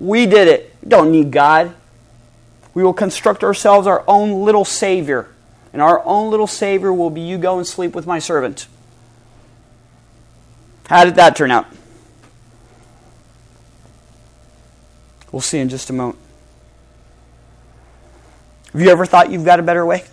We 0.00 0.26
did 0.26 0.48
it. 0.48 0.88
Don't 0.88 1.10
need 1.10 1.30
God. 1.30 1.74
We 2.74 2.82
will 2.82 2.92
construct 2.92 3.42
ourselves 3.42 3.86
our 3.86 4.04
own 4.06 4.44
little 4.44 4.64
Savior. 4.64 5.28
And 5.72 5.82
our 5.82 6.04
own 6.04 6.30
little 6.30 6.46
Savior 6.46 6.92
will 6.92 7.10
be 7.10 7.20
you 7.20 7.38
go 7.38 7.58
and 7.58 7.66
sleep 7.66 7.94
with 7.94 8.06
my 8.06 8.18
servant. 8.18 8.66
How 10.88 11.04
did 11.04 11.16
that 11.16 11.36
turn 11.36 11.50
out? 11.50 11.66
We'll 15.30 15.42
see 15.42 15.58
in 15.58 15.68
just 15.68 15.90
a 15.90 15.92
moment. 15.92 16.18
Have 18.72 18.80
you 18.80 18.88
ever 18.90 19.04
thought 19.04 19.30
you've 19.30 19.44
got 19.44 19.60
a 19.60 19.62
better 19.62 19.84
way? 19.84 20.04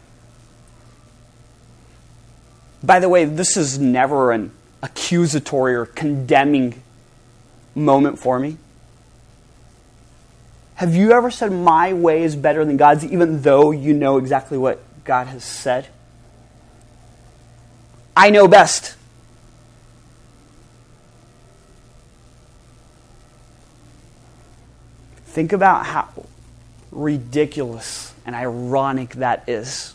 By 2.84 3.00
the 3.00 3.10
way, 3.10 3.25
this 3.25 3.58
is 3.58 3.80
never 3.80 4.32
an 4.32 4.51
accusatory 4.82 5.74
or 5.74 5.86
condemning 5.86 6.82
moment 7.74 8.20
for 8.20 8.39
me. 8.39 8.58
Have 10.75 10.94
you 10.94 11.13
ever 11.13 11.32
said, 11.32 11.51
My 11.51 11.94
way 11.94 12.24
is 12.24 12.36
better 12.36 12.65
than 12.65 12.75
God's, 12.77 13.05
even 13.05 13.41
though 13.41 13.72
you 13.72 13.94
know 13.94 14.17
exactly 14.17 14.58
what 14.58 14.82
God 15.05 15.27
has 15.27 15.44
said? 15.44 15.88
I 18.15 18.29
know 18.29 18.48
best. 18.48 18.96
Think 25.27 25.51
about 25.51 25.85
how 25.85 26.07
ridiculous 26.92 28.14
and 28.25 28.35
ironic 28.35 29.16
that 29.16 29.48
is. 29.48 29.94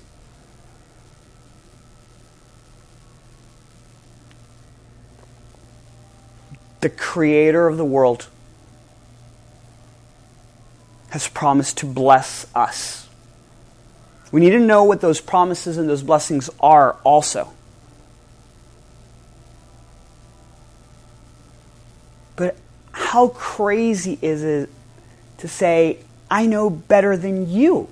The 6.81 6.91
creator 6.91 7.67
of 7.67 7.77
the 7.77 7.85
world 7.85 8.29
has 11.11 11.29
promised 11.29 11.79
to 11.79 11.87
bless 11.87 12.47
us. 12.55 13.09
We 14.33 14.41
need 14.41 14.51
to 14.51 14.61
know 14.61 14.85
what 14.85 15.01
those 15.01 15.21
promises 15.21 15.77
and 15.77 15.89
those 15.89 16.03
blessings 16.03 16.49
are 16.61 16.97
also. 17.05 17.53
But 22.37 22.57
how 22.93 23.29
crazy 23.29 24.19
is 24.23 24.43
it 24.43 24.71
to 25.39 25.49
say, 25.49 25.99
I 26.31 26.47
know 26.47 26.71
better 26.71 27.17
than 27.17 27.51
you? 27.51 27.89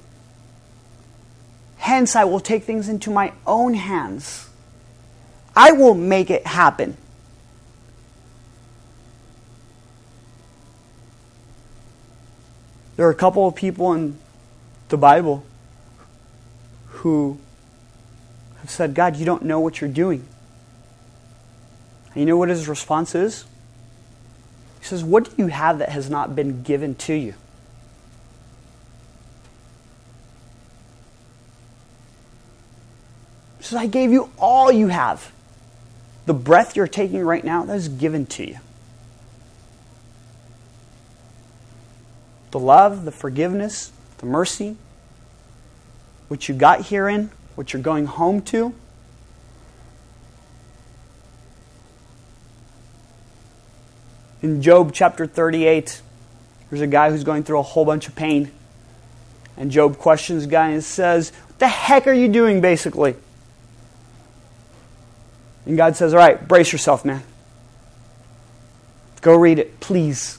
Hence, 1.78 2.14
I 2.14 2.24
will 2.24 2.40
take 2.40 2.64
things 2.64 2.88
into 2.88 3.11
my 3.11 3.33
own 3.46 3.74
hands. 3.74 4.48
I 5.57 5.72
will 5.72 5.94
make 5.94 6.31
it 6.31 6.46
happen. 6.46 6.96
There 12.98 13.06
are 13.06 13.12
a 13.12 13.14
couple 13.14 13.46
of 13.46 13.54
people 13.54 13.92
in 13.92 14.18
the 14.88 14.96
Bible 14.96 15.44
who 16.87 17.38
have 18.61 18.70
said, 18.70 18.92
God, 18.92 19.14
you 19.14 19.24
don't 19.24 19.44
know 19.44 19.61
what 19.61 19.80
you're 19.80 19.88
doing. 19.88 20.26
And 22.11 22.16
you 22.16 22.26
know 22.26 22.37
what 22.37 22.48
his 22.48 22.66
response 22.66 23.14
is? 23.14 23.44
He 24.80 24.87
says, 24.87 25.04
What 25.04 25.26
do 25.26 25.30
you 25.38 25.46
have 25.46 25.78
that 25.78 25.90
has 25.90 26.11
not 26.11 26.34
been 26.34 26.64
given 26.64 26.96
to 26.96 27.14
you? 27.14 27.34
He 33.58 33.62
says, 33.62 33.78
I 33.78 33.87
gave 33.87 34.11
you 34.11 34.28
all 34.38 34.72
you 34.72 34.88
have. 34.88 35.30
The 36.26 36.34
breath 36.34 36.74
you're 36.74 36.88
taking 36.88 37.24
right 37.24 37.44
now, 37.44 37.62
that 37.62 37.76
is 37.76 37.87
given 37.87 38.26
to 38.26 38.44
you. 38.44 38.58
The 42.59 42.64
love, 42.64 43.05
the 43.05 43.12
forgiveness, 43.12 43.92
the 44.18 44.27
mercy, 44.27 44.77
what 46.27 46.49
you 46.49 46.55
got 46.55 46.87
herein, 46.87 47.31
what 47.55 47.73
you're 47.73 47.83
going 47.83 48.07
home 48.07 48.42
to. 48.42 48.75
In 54.42 54.61
Job 54.61 54.92
chapter 54.92 55.27
38, 55.27 56.03
there's 56.71 56.83
a 56.83 56.87
guy 56.87 57.11
who's 57.11 57.25
going 57.25 57.44
through 57.44 57.59
a 57.59 57.62
whole 57.62 57.85
bunch 57.85 58.09
of 58.09 58.16
pain. 58.16 58.51
And 59.57 59.71
Job 59.71 59.99
questions 59.99 60.44
the 60.44 60.51
guy 60.51 60.71
and 60.71 60.83
says, 60.83 61.33
What 61.47 61.59
the 61.59 61.68
heck 61.68 62.07
are 62.07 62.12
you 62.12 62.29
doing, 62.29 62.61
basically? 62.61 63.14
And 65.66 65.77
God 65.77 65.97
says, 65.97 66.12
All 66.12 66.18
right, 66.18 66.47
brace 66.47 66.73
yourself, 66.73 67.05
man. 67.05 67.23
Go 69.21 69.37
read 69.37 69.59
it, 69.59 69.81
please. 69.81 70.38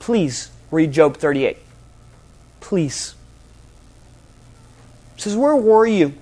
Please. 0.00 0.50
Read 0.70 0.92
Job 0.92 1.16
38. 1.16 1.58
Please. 2.60 3.14
He 5.14 5.22
says, 5.22 5.36
Where 5.36 5.56
were 5.56 5.86
you 5.86 6.14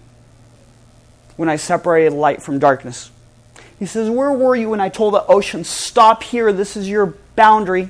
when 1.36 1.48
I 1.48 1.56
separated 1.56 2.12
light 2.12 2.42
from 2.42 2.58
darkness? 2.58 3.10
He 3.78 3.86
says, 3.86 4.08
Where 4.10 4.32
were 4.32 4.54
you 4.54 4.70
when 4.70 4.80
I 4.80 4.88
told 4.88 5.14
the 5.14 5.26
ocean, 5.26 5.64
Stop 5.64 6.22
here, 6.22 6.52
this 6.52 6.76
is 6.76 6.88
your 6.88 7.14
boundary? 7.36 7.88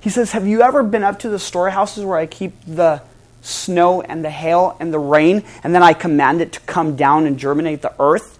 He 0.00 0.10
says, 0.10 0.32
Have 0.32 0.46
you 0.46 0.62
ever 0.62 0.82
been 0.82 1.04
up 1.04 1.18
to 1.20 1.28
the 1.28 1.38
storehouses 1.38 2.04
where 2.04 2.18
I 2.18 2.26
keep 2.26 2.54
the 2.66 3.02
snow 3.42 4.00
and 4.00 4.24
the 4.24 4.30
hail 4.30 4.76
and 4.80 4.92
the 4.92 4.98
rain, 4.98 5.44
and 5.62 5.74
then 5.74 5.82
I 5.82 5.92
command 5.92 6.40
it 6.40 6.52
to 6.52 6.60
come 6.60 6.96
down 6.96 7.26
and 7.26 7.38
germinate 7.38 7.82
the 7.82 7.92
earth? 8.00 8.38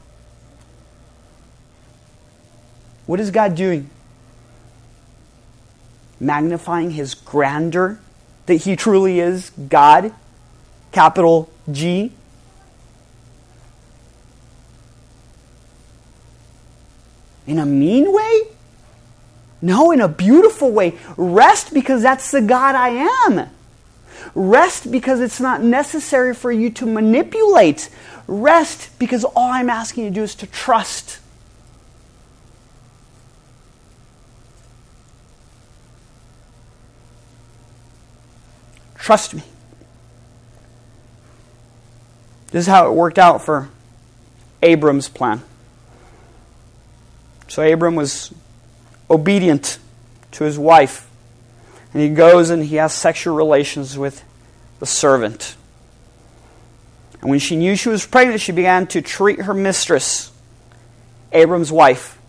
What 3.07 3.21
is 3.21 3.31
God 3.31 3.55
doing? 3.55 3.91
Magnifying 6.23 6.93
his 6.93 7.15
grandeur, 7.15 7.99
that 8.47 8.55
he 8.55 8.77
truly 8.77 9.21
is 9.21 9.51
God, 9.69 10.13
capital 10.93 11.51
G. 11.71 12.13
In 17.47 17.59
a 17.59 17.67
mean 17.67 18.13
way? 18.13 18.43
No, 19.61 19.91
in 19.91 20.01
a 20.01 20.09
beautiful 20.09 20.71
way. 20.71 20.97
Rest 21.17 21.75
because 21.75 22.03
that's 22.03 22.31
the 22.31 22.41
God 22.41 22.75
I 22.75 22.89
am. 23.27 23.49
Rest 24.35 24.91
because 24.91 25.21
it's 25.21 25.41
not 25.41 25.63
necessary 25.63 26.35
for 26.35 26.53
you 26.53 26.71
to 26.71 26.87
manipulate. 26.87 27.89
Rest 28.27 28.97
because 28.99 29.25
all 29.25 29.51
I'm 29.51 29.69
asking 29.69 30.05
you 30.05 30.11
to 30.11 30.15
do 30.15 30.23
is 30.23 30.35
to 30.37 30.47
trust. 30.47 31.19
Trust 39.03 39.35
me. 39.35 39.43
This 42.53 42.61
is 42.61 42.67
how 42.69 42.87
it 42.87 42.95
worked 42.95 43.19
out 43.19 43.45
for 43.45 43.69
Abram's 44.63 45.09
plan. 45.09 45.43
So 47.49 47.67
Abram 47.67 47.97
was 47.97 48.33
obedient 49.11 49.81
to 50.31 50.45
his 50.45 50.57
wife. 50.57 51.11
And 51.93 52.01
he 52.01 52.11
goes 52.11 52.51
and 52.51 52.65
he 52.65 52.77
has 52.77 52.93
sexual 52.93 53.35
relations 53.35 53.99
with 53.99 54.23
the 54.79 54.87
servant. 54.87 55.57
And 57.21 57.29
when 57.29 57.41
she 57.41 57.57
knew 57.57 57.75
she 57.75 57.89
was 57.89 58.07
pregnant, 58.07 58.41
she 58.41 58.53
began 58.53 58.87
to 58.87 59.03
treat 59.03 59.41
her 59.41 59.53
mistress, 59.53 60.31
Abram's 61.33 61.73
wife, 61.73 62.21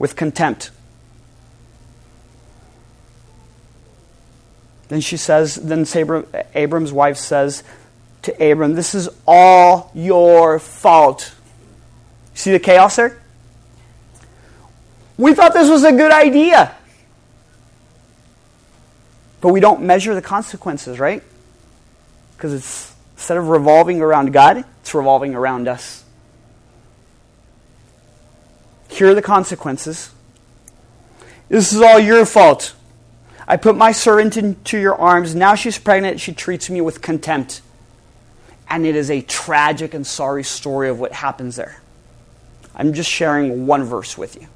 with 0.00 0.16
contempt. 0.16 0.72
Then 4.88 5.00
she 5.00 5.16
says, 5.16 5.56
then 5.56 5.86
Abram's 6.54 6.92
wife 6.92 7.16
says 7.16 7.64
to 8.22 8.52
Abram, 8.52 8.74
This 8.74 8.94
is 8.94 9.08
all 9.26 9.90
your 9.94 10.58
fault. 10.58 11.32
See 12.34 12.52
the 12.52 12.58
chaos 12.58 12.96
there? 12.96 13.20
We 15.16 15.32
thought 15.34 15.54
this 15.54 15.70
was 15.70 15.84
a 15.84 15.92
good 15.92 16.12
idea. 16.12 16.74
But 19.40 19.48
we 19.48 19.60
don't 19.60 19.82
measure 19.82 20.14
the 20.14 20.22
consequences, 20.22 20.98
right? 20.98 21.22
Because 22.36 22.52
it's 22.52 22.94
instead 23.16 23.38
of 23.38 23.48
revolving 23.48 24.02
around 24.02 24.32
God, 24.32 24.64
it's 24.80 24.94
revolving 24.94 25.34
around 25.34 25.68
us. 25.68 26.04
Here 28.88 29.08
are 29.08 29.14
the 29.14 29.22
consequences. 29.22 30.10
This 31.48 31.72
is 31.72 31.80
all 31.80 31.98
your 31.98 32.26
fault. 32.26 32.74
I 33.48 33.56
put 33.56 33.76
my 33.76 33.92
servant 33.92 34.36
into 34.36 34.78
your 34.78 34.96
arms. 34.96 35.34
Now 35.34 35.54
she's 35.54 35.78
pregnant. 35.78 36.20
She 36.20 36.32
treats 36.32 36.68
me 36.68 36.80
with 36.80 37.00
contempt. 37.00 37.62
And 38.68 38.84
it 38.84 38.96
is 38.96 39.10
a 39.10 39.22
tragic 39.22 39.94
and 39.94 40.06
sorry 40.06 40.42
story 40.42 40.88
of 40.88 40.98
what 40.98 41.12
happens 41.12 41.56
there. 41.56 41.80
I'm 42.74 42.92
just 42.92 43.08
sharing 43.08 43.66
one 43.66 43.84
verse 43.84 44.18
with 44.18 44.34
you. 44.40 44.48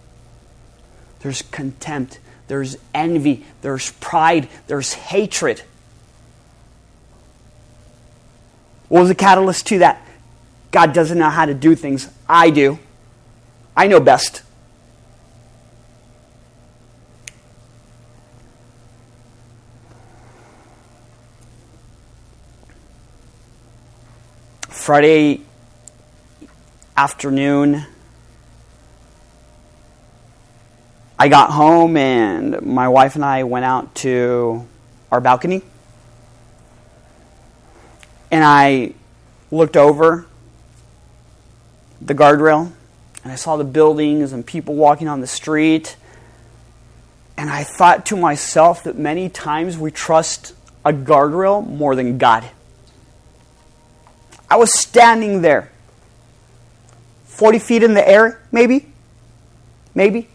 There's 1.20 1.42
contempt, 1.42 2.18
there's 2.48 2.76
envy, 2.92 3.44
there's 3.62 3.92
pride, 3.92 4.48
there's 4.66 4.94
hatred. 4.94 5.62
What 8.88 9.00
was 9.00 9.08
the 9.08 9.14
catalyst 9.14 9.66
to 9.68 9.78
that? 9.78 10.04
God 10.70 10.92
doesn't 10.92 11.18
know 11.18 11.30
how 11.30 11.46
to 11.46 11.54
do 11.54 11.74
things. 11.74 12.08
I 12.28 12.50
do. 12.50 12.78
I 13.76 13.86
know 13.86 14.00
best. 14.00 14.42
Friday 24.80 25.42
afternoon, 26.96 27.84
I 31.18 31.28
got 31.28 31.50
home 31.50 31.98
and 31.98 32.62
my 32.62 32.88
wife 32.88 33.14
and 33.14 33.22
I 33.22 33.42
went 33.42 33.66
out 33.66 33.94
to 33.96 34.66
our 35.12 35.20
balcony. 35.20 35.60
And 38.30 38.42
I 38.42 38.94
looked 39.50 39.76
over 39.76 40.24
the 42.00 42.14
guardrail 42.14 42.72
and 43.22 43.32
I 43.32 43.36
saw 43.36 43.58
the 43.58 43.64
buildings 43.64 44.32
and 44.32 44.46
people 44.46 44.76
walking 44.76 45.08
on 45.08 45.20
the 45.20 45.26
street. 45.26 45.94
And 47.36 47.50
I 47.50 47.64
thought 47.64 48.06
to 48.06 48.16
myself 48.16 48.84
that 48.84 48.96
many 48.96 49.28
times 49.28 49.76
we 49.76 49.90
trust 49.90 50.54
a 50.86 50.92
guardrail 50.94 51.68
more 51.68 51.94
than 51.94 52.16
God. 52.16 52.48
I 54.50 54.56
was 54.56 54.76
standing 54.76 55.42
there, 55.42 55.70
40 57.24 57.60
feet 57.60 57.82
in 57.84 57.94
the 57.94 58.06
air, 58.06 58.42
maybe. 58.50 58.86
Maybe. 59.94 60.28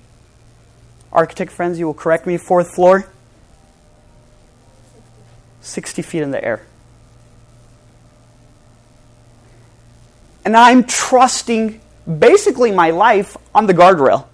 Architect 1.12 1.52
friends, 1.52 1.78
you 1.78 1.86
will 1.86 1.94
correct 1.94 2.26
me, 2.26 2.38
fourth 2.38 2.74
floor. 2.74 3.08
60 5.62 6.02
feet 6.02 6.22
in 6.22 6.32
the 6.32 6.44
air. 6.44 6.66
And 10.46 10.56
I'm 10.56 10.84
trusting 10.84 11.82
basically 12.20 12.72
my 12.72 12.92
life 12.92 13.36
on 13.54 13.66
the 13.66 13.74
guardrail. 13.74 14.28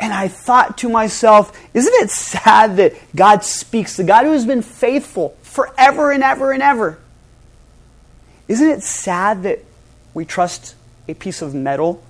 And 0.00 0.12
I 0.12 0.28
thought 0.28 0.78
to 0.78 0.88
myself, 0.88 1.56
isn't 1.72 1.94
it 1.94 2.10
sad 2.10 2.76
that 2.78 2.94
God 3.14 3.44
speaks, 3.44 3.96
the 3.96 4.04
God 4.04 4.24
who 4.24 4.32
has 4.32 4.44
been 4.44 4.62
faithful 4.62 5.36
forever 5.42 6.10
and 6.10 6.22
ever 6.22 6.52
and 6.52 6.62
ever? 6.62 6.98
Isn't 8.50 8.68
it 8.68 8.82
sad 8.82 9.44
that 9.44 9.60
we 10.12 10.24
trust 10.24 10.74
a 11.06 11.14
piece 11.14 11.40
of 11.40 11.54
metal 11.54 12.02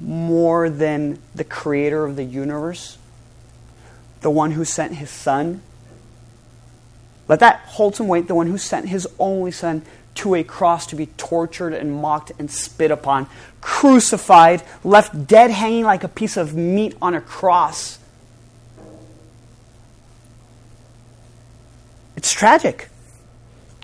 more 0.00 0.68
than 0.70 1.18
the 1.34 1.44
creator 1.44 2.04
of 2.06 2.16
the 2.16 2.24
universe, 2.24 2.96
the 4.20 4.30
one 4.30 4.52
who 4.52 4.64
sent 4.64 4.94
his 4.94 5.10
son. 5.10 5.60
Let 7.28 7.40
that 7.40 7.60
hold 7.66 7.96
some 7.96 8.08
weight, 8.08 8.28
the 8.28 8.34
one 8.34 8.46
who 8.46 8.58
sent 8.58 8.88
his 8.88 9.06
only 9.18 9.50
son 9.50 9.82
to 10.16 10.34
a 10.34 10.42
cross 10.42 10.86
to 10.86 10.96
be 10.96 11.06
tortured 11.06 11.74
and 11.74 11.92
mocked 11.92 12.32
and 12.38 12.50
spit 12.50 12.90
upon, 12.90 13.26
crucified, 13.60 14.62
left 14.82 15.26
dead 15.26 15.50
hanging 15.50 15.84
like 15.84 16.02
a 16.02 16.08
piece 16.08 16.36
of 16.36 16.54
meat 16.54 16.94
on 17.02 17.14
a 17.14 17.20
cross. 17.20 17.98
It's 22.16 22.32
tragic. 22.32 22.88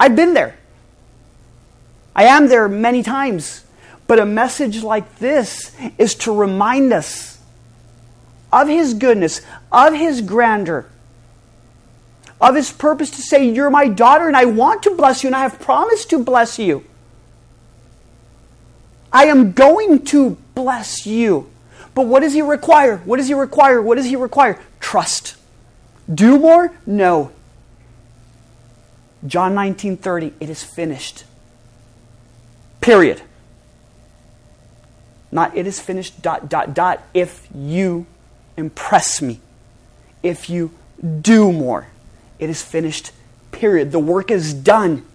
I've 0.01 0.17
been 0.17 0.33
there. 0.33 0.57
I 2.15 2.25
am 2.25 2.49
there 2.49 2.69
many 2.69 3.03
times. 3.03 3.65
But 4.07 4.19
a 4.19 4.27
message 4.27 4.83
like 4.83 5.19
this 5.21 5.73
is 5.97 6.15
to 6.17 6.35
remind 6.35 6.93
us 6.93 7.39
of 8.53 8.69
His 8.69 8.95
goodness, 8.95 9.41
of 9.71 9.95
His 9.95 10.21
grandeur, 10.21 10.87
of 12.41 12.55
His 12.55 12.71
purpose 12.71 13.11
to 13.13 13.23
say, 13.23 13.49
You're 13.49 13.71
my 13.71 13.89
daughter, 13.89 14.27
and 14.27 14.37
I 14.37 14.45
want 14.45 14.83
to 14.83 14.91
bless 14.91 15.23
you, 15.23 15.29
and 15.29 15.37
I 15.37 15.41
have 15.41 15.59
promised 15.61 16.11
to 16.11 16.19
bless 16.19 16.59
you. 16.59 16.85
I 19.13 19.25
am 19.27 19.53
going 19.53 20.05
to 20.07 20.37
bless 20.55 21.07
you. 21.07 21.51
But 21.95 22.07
what 22.07 22.21
does 22.21 22.35
He 22.35 22.43
require? 22.43 22.99
What 22.99 23.19
does 23.19 23.29
He 23.29 23.35
require? 23.35 23.81
What 23.81 23.97
does 23.97 24.07
He 24.07 24.17
require? 24.17 24.59
Trust. 24.81 25.37
Do 26.13 26.39
more? 26.39 26.75
No. 26.85 27.31
John 29.27 29.55
19:30, 29.55 30.33
it 30.41 30.51
is 30.51 30.63
finished. 30.63 31.25
Period. 32.83 33.23
Not 35.31 35.57
it 35.57 35.67
is 35.67 35.81
finished, 35.81 36.21
dot, 36.21 36.51
dot, 36.51 36.75
dot, 36.75 37.03
if 37.15 37.49
you 37.55 38.05
impress 38.57 39.23
me, 39.23 39.41
if 40.23 40.51
you 40.51 40.73
do 41.23 41.53
more. 41.53 41.87
It 42.39 42.51
is 42.51 42.61
finished, 42.61 43.13
period. 43.53 43.93
The 43.93 43.99
work 43.99 44.31
is 44.31 44.53
done. 44.53 45.07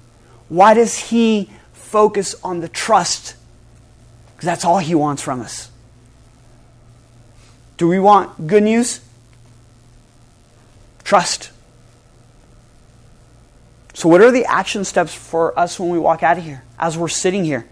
Why 0.49 0.73
does 0.73 0.97
he 1.09 1.51
focus 1.73 2.35
on 2.43 2.61
the 2.61 2.69
trust? 2.69 3.35
Because 4.35 4.45
that's 4.45 4.65
all 4.65 4.79
he 4.79 4.95
wants 4.95 5.21
from 5.21 5.41
us. 5.41 5.69
Do 7.75 7.87
we 7.87 7.99
want 7.99 8.47
good 8.47 8.63
news? 8.63 9.01
Trust. 11.03 11.51
So, 13.97 14.09
what 14.09 14.21
are 14.21 14.29
the 14.29 14.45
action 14.45 14.85
steps 14.85 15.11
for 15.15 15.57
us 15.57 15.79
when 15.79 15.89
we 15.89 15.97
walk 15.97 16.21
out 16.21 16.37
of 16.37 16.43
here, 16.43 16.61
as 16.77 16.95
we're 16.95 17.07
sitting 17.07 17.43
here? 17.43 17.65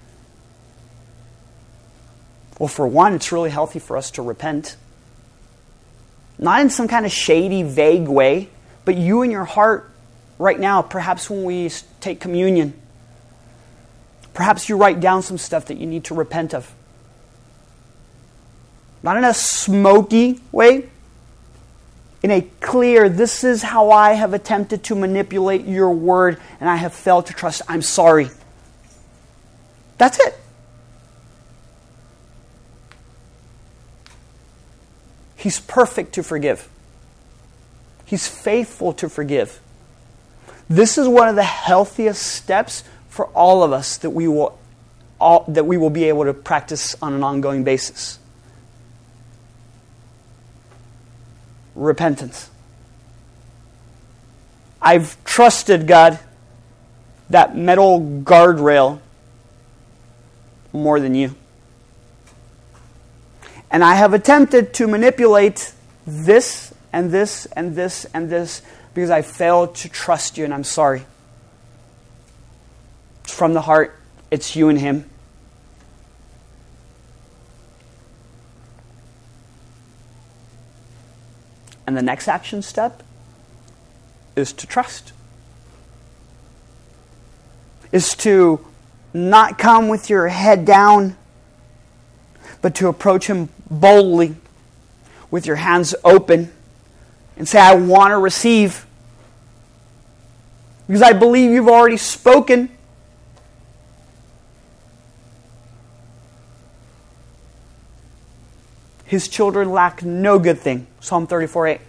Well, 2.58 2.68
for 2.68 2.88
one, 2.88 3.14
it's 3.14 3.32
really 3.32 3.52
healthy 3.52 3.78
for 3.78 3.96
us 3.96 4.10
to 4.10 4.24
repent. 4.24 4.76
Not 6.40 6.62
in 6.62 6.72
some 6.72 6.88
kind 6.88 7.06
of 7.06 7.12
shady, 7.12 7.62
vague 7.62 8.08
way, 8.08 8.50
but 8.86 8.98
you 8.98 9.22
in 9.22 9.30
your 9.30 9.46
heart 9.46 9.92
right 10.40 10.60
now, 10.60 10.82
perhaps 10.82 11.30
when 11.30 11.44
we 11.44 11.70
take 12.02 12.20
communion, 12.20 12.74
perhaps 14.34 14.68
you 14.68 14.78
write 14.78 15.00
down 15.00 15.22
some 15.22 15.38
stuff 15.38 15.66
that 15.68 15.78
you 15.78 15.86
need 15.86 16.06
to 16.06 16.16
repent 16.16 16.56
of. 16.56 16.74
Not 19.04 19.16
in 19.16 19.24
a 19.24 19.34
smoky 19.36 20.40
way, 20.52 20.90
in 22.24 22.32
a 22.32 22.42
clear, 22.60 23.08
this 23.08 23.44
is 23.44 23.62
how 23.62 23.92
I 23.92 24.14
have 24.14 24.34
attempted 24.34 24.84
to 24.86 24.96
manipulate 24.96 25.66
your 25.66 25.92
word 25.92 26.40
and 26.60 26.70
I 26.70 26.76
have 26.76 26.94
failed 26.94 27.28
to 27.28 27.34
trust. 27.34 27.62
I'm 27.68 27.82
sorry. 27.82 28.30
That's 29.98 30.20
it. 30.20 30.38
He's 35.36 35.60
perfect 35.60 36.14
to 36.14 36.24
forgive. 36.24 36.68
He's 38.06 38.28
faithful 38.28 38.94
to 38.94 39.10
forgive. 39.10 39.60
This 40.68 40.98
is 40.98 41.08
one 41.08 41.30
of 41.30 41.36
the 41.36 41.44
healthiest 41.44 42.24
steps 42.24 42.84
for 43.10 43.28
all 43.28 43.62
of 43.62 43.72
us 43.72 43.98
that 43.98 44.10
we 44.10 44.28
will, 44.28 44.58
all, 45.20 45.46
that 45.48 45.66
we 45.66 45.78
will 45.78 45.92
be 45.92 46.06
able 46.06 46.26
to 46.26 46.34
practice 46.34 46.96
on 47.02 47.14
an 47.14 47.24
ongoing 47.24 47.64
basis. 47.64 48.18
Repentance. 51.76 52.50
I've 54.82 55.22
trusted 55.24 55.88
God. 55.88 56.20
that 57.30 57.58
metal 57.58 58.00
guardrail 58.00 59.00
more 60.72 61.00
than 61.00 61.16
you. 61.16 61.36
And 63.72 63.84
I 63.84 63.96
have 63.96 64.14
attempted 64.14 64.74
to 64.76 64.88
manipulate 64.88 65.74
this 66.06 66.74
and 66.94 67.12
this 67.12 67.46
and 67.48 67.76
this 67.76 68.06
and 68.14 68.30
this 68.30 68.62
because 68.94 69.10
I 69.10 69.22
failed 69.22 69.76
to 69.76 69.90
trust 69.90 70.38
you, 70.38 70.46
and 70.46 70.54
I'm 70.54 70.64
sorry. 70.64 71.04
It's 73.24 73.34
from 73.34 73.54
the 73.54 73.62
heart, 73.62 74.00
it's 74.32 74.56
you 74.56 74.70
and 74.70 74.80
Him. 74.80 75.10
And 81.88 81.96
the 81.96 82.02
next 82.02 82.28
action 82.28 82.62
step 82.62 83.04
is 84.36 84.52
to 84.54 84.68
trust, 84.68 85.14
is 87.92 88.16
to 88.16 88.66
not 89.14 89.58
come 89.58 89.88
with 89.88 90.10
your 90.10 90.28
head 90.28 90.66
down, 90.66 91.16
but 92.62 92.76
to 92.76 92.88
approach 92.88 93.28
Him 93.28 93.50
boldly 93.70 94.36
with 95.32 95.46
your 95.46 95.56
hands 95.58 95.96
open 96.04 96.52
and 97.38 97.48
say, 97.48 97.60
I 97.60 97.76
want 97.76 98.12
to 98.12 98.18
receive. 98.18 98.86
Because 100.88 101.02
I 101.02 101.14
believe 101.14 101.52
you've 101.52 101.68
already 101.68 101.98
spoken. 101.98 102.75
His 109.16 109.30
children 109.30 109.72
lack 109.72 110.04
no 110.04 110.38
good 110.40 110.60
thing. 110.60 110.88
Psalm 111.00 111.26
34 111.26 111.68
8. 111.68 111.82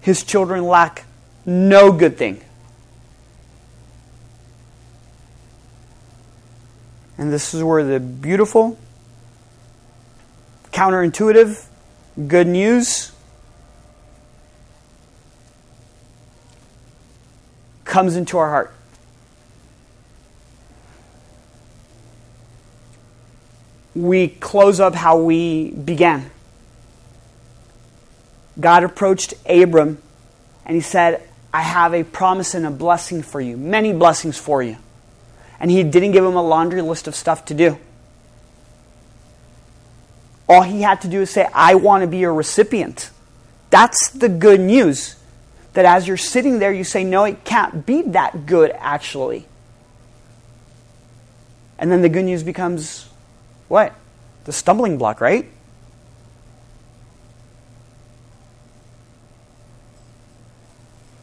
His 0.00 0.22
children 0.22 0.62
lack 0.62 1.06
no 1.44 1.90
good 1.90 2.16
thing. 2.16 2.40
And 7.18 7.32
this 7.32 7.52
is 7.52 7.64
where 7.64 7.82
the 7.82 7.98
beautiful, 7.98 8.78
counterintuitive, 10.70 11.66
good 12.28 12.46
news 12.46 13.10
comes 17.84 18.14
into 18.14 18.38
our 18.38 18.50
heart. 18.50 18.72
We 23.94 24.28
close 24.28 24.80
up 24.80 24.94
how 24.94 25.18
we 25.18 25.70
began. 25.70 26.30
God 28.58 28.84
approached 28.84 29.34
Abram 29.48 29.98
and 30.64 30.74
he 30.74 30.80
said, 30.80 31.22
I 31.52 31.62
have 31.62 31.94
a 31.94 32.02
promise 32.02 32.54
and 32.54 32.66
a 32.66 32.70
blessing 32.70 33.22
for 33.22 33.40
you, 33.40 33.56
many 33.56 33.92
blessings 33.92 34.38
for 34.38 34.62
you. 34.62 34.76
And 35.60 35.70
he 35.70 35.82
didn't 35.82 36.12
give 36.12 36.24
him 36.24 36.34
a 36.34 36.42
laundry 36.42 36.82
list 36.82 37.06
of 37.06 37.14
stuff 37.14 37.44
to 37.46 37.54
do. 37.54 37.78
All 40.48 40.62
he 40.62 40.82
had 40.82 41.00
to 41.02 41.08
do 41.08 41.22
is 41.22 41.30
say, 41.30 41.48
I 41.54 41.76
want 41.76 42.02
to 42.02 42.06
be 42.06 42.24
a 42.24 42.30
recipient. 42.30 43.10
That's 43.70 44.10
the 44.10 44.28
good 44.28 44.60
news. 44.60 45.16
That 45.72 45.84
as 45.84 46.06
you're 46.06 46.16
sitting 46.16 46.58
there, 46.58 46.72
you 46.72 46.84
say, 46.84 47.02
No, 47.02 47.24
it 47.24 47.44
can't 47.44 47.84
be 47.84 48.02
that 48.02 48.46
good, 48.46 48.70
actually. 48.78 49.46
And 51.78 51.90
then 51.90 52.02
the 52.02 52.08
good 52.08 52.24
news 52.24 52.42
becomes 52.42 53.08
what? 53.74 53.92
The 54.44 54.52
stumbling 54.52 54.98
block, 54.98 55.20
right? 55.20 55.50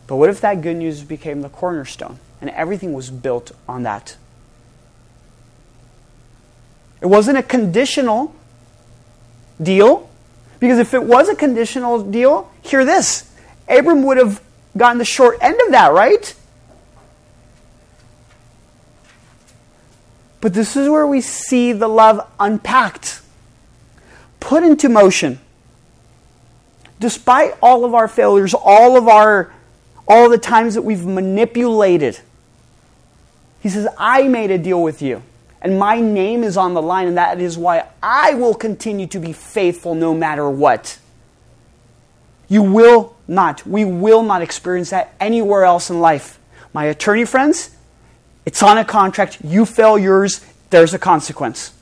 But 0.06 0.18
what 0.18 0.30
if 0.30 0.42
that 0.42 0.62
good 0.62 0.76
news 0.76 1.02
became 1.02 1.44
the 1.44 1.48
cornerstone 1.48 2.20
and 2.42 2.50
everything 2.50 2.92
was 2.92 3.10
built 3.10 3.54
on 3.70 3.84
that? 3.84 4.18
It 7.00 7.06
wasn't 7.06 7.38
a 7.38 7.44
conditional 7.44 8.36
deal. 9.64 10.10
Because 10.60 10.78
if 10.78 10.94
it 10.94 11.04
was 11.04 11.30
a 11.30 11.36
conditional 11.36 12.04
deal, 12.04 12.52
hear 12.62 12.84
this 12.84 13.32
Abram 13.70 14.04
would 14.04 14.18
have 14.18 14.42
gotten 14.76 14.98
the 14.98 15.06
short 15.06 15.38
end 15.40 15.58
of 15.62 15.72
that, 15.72 15.94
right? 15.94 16.36
But 20.42 20.54
this 20.54 20.76
is 20.76 20.90
where 20.90 21.06
we 21.08 21.22
see 21.22 21.72
the 21.72 21.88
love 21.88 22.28
unpacked, 22.40 23.22
put 24.40 24.64
into 24.64 24.90
motion. 24.90 25.40
Despite 27.00 27.54
all 27.62 27.86
of 27.86 27.94
our 27.94 28.08
failures, 28.08 28.54
all 28.54 28.98
of 28.98 29.08
our 29.08 29.52
all 30.08 30.30
the 30.30 30.38
times 30.38 30.74
that 30.74 30.82
we've 30.82 31.06
manipulated. 31.06 32.20
He 33.62 33.70
says, 33.70 33.88
I 33.98 34.28
made 34.28 34.52
a 34.52 34.58
deal 34.58 34.84
with 34.84 35.02
you. 35.02 35.24
And 35.62 35.78
my 35.78 36.02
name 36.02 36.44
is 36.44 36.58
on 36.58 36.74
the 36.74 36.82
line, 36.82 37.08
and 37.08 37.18
that 37.18 37.40
is 37.40 37.58
why 37.58 37.88
I 38.02 38.34
will 38.34 38.56
continue 38.56 39.08
to 39.08 39.20
be 39.20 39.32
faithful 39.32 39.96
no 39.96 40.14
matter 40.14 40.50
what. 40.50 40.98
You 42.50 42.64
will 42.64 43.16
not, 43.28 43.66
we 43.66 43.86
will 43.86 44.24
not 44.24 44.42
experience 44.42 44.90
that 44.90 45.14
anywhere 45.20 45.64
else 45.64 45.90
in 45.90 46.02
life. 46.02 46.40
My 46.74 46.86
attorney 46.86 47.26
friends, 47.26 47.70
it's 48.46 48.64
on 48.64 48.78
a 48.78 48.86
contract. 48.86 49.40
You 49.44 49.66
fail 49.66 49.98
yours, 49.98 50.46
there's 50.70 50.94
a 50.94 51.00
consequence. 51.00 51.74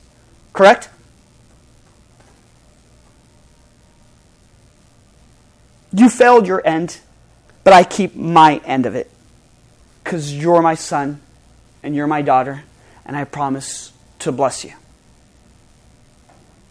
Correct? 0.52 0.88
You 5.92 6.08
failed 6.08 6.46
your 6.46 6.64
end, 6.66 7.00
but 7.64 7.72
I 7.72 7.84
keep 7.84 8.14
my 8.14 8.58
end 8.64 8.86
of 8.86 8.94
it. 8.94 9.10
Because 10.02 10.34
you're 10.34 10.62
my 10.62 10.74
son 10.74 11.20
and 11.82 11.94
you're 11.94 12.06
my 12.06 12.22
daughter 12.22 12.62
and 13.04 13.16
I 13.16 13.24
promise 13.24 13.92
to 14.20 14.32
bless 14.32 14.64
you. 14.64 14.72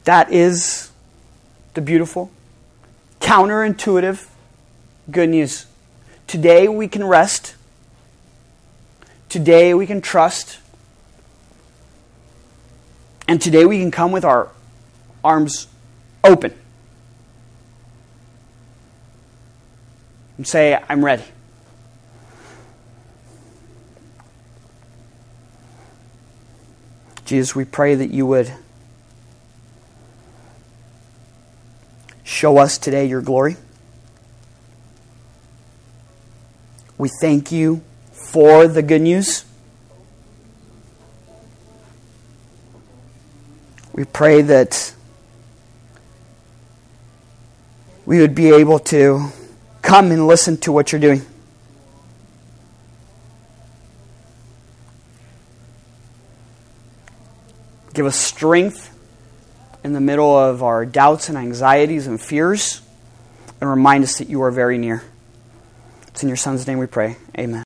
That 0.06 0.32
is 0.32 0.92
the 1.74 1.82
beautiful, 1.82 2.32
counterintuitive 3.20 4.26
good 5.12 5.30
news. 5.30 5.66
Today 6.28 6.68
we 6.68 6.88
can 6.88 7.04
rest. 7.04 7.56
Today 9.30 9.76
we 9.76 9.86
can 9.86 10.02
trust. 10.02 10.58
And 13.28 13.40
today 13.40 13.64
we 13.64 13.80
can 13.80 13.92
come 13.92 14.12
with 14.12 14.26
our 14.26 14.50
arms 15.24 15.68
open 16.24 16.52
and 20.38 20.48
say, 20.48 20.82
I'm 20.90 21.06
ready. 21.06 21.24
Jesus, 27.26 27.56
we 27.56 27.66
pray 27.66 27.94
that 27.94 28.10
you 28.10 28.26
would 28.26 28.52
show 32.24 32.58
us 32.58 32.80
today 32.80 33.06
your 33.06 33.22
glory. 33.22 33.58
We 36.98 37.12
thank 37.22 37.52
you 37.52 37.84
for 38.20 38.68
the 38.68 38.82
good 38.82 39.02
news. 39.02 39.46
We 43.94 44.06
pray 44.06 44.42
that 44.44 44.94
we 48.06 48.20
would 48.22 48.36
be 48.36 48.50
able 48.52 48.80
to 48.80 49.30
come 49.82 50.12
and 50.12 50.28
listen 50.28 50.58
to 50.58 50.72
what 50.72 50.92
you're 50.92 51.02
doing. 51.02 51.22
Give 57.94 58.06
us 58.06 58.16
strength 58.16 58.96
in 59.84 59.94
the 59.94 60.00
middle 60.00 60.38
of 60.38 60.64
our 60.64 60.86
doubts 60.86 61.30
and 61.30 61.38
anxieties 61.38 62.08
and 62.08 62.22
fears, 62.22 62.82
and 63.60 63.70
remind 63.70 64.04
us 64.04 64.18
that 64.20 64.30
you 64.30 64.42
are 64.44 64.52
very 64.52 64.78
near. 64.78 65.04
It's 66.08 66.24
in 66.24 66.30
your 66.30 66.38
Son's 66.38 66.68
name 66.68 66.78
we 66.78 66.86
pray. 66.86 67.18
Amen. 67.38 67.58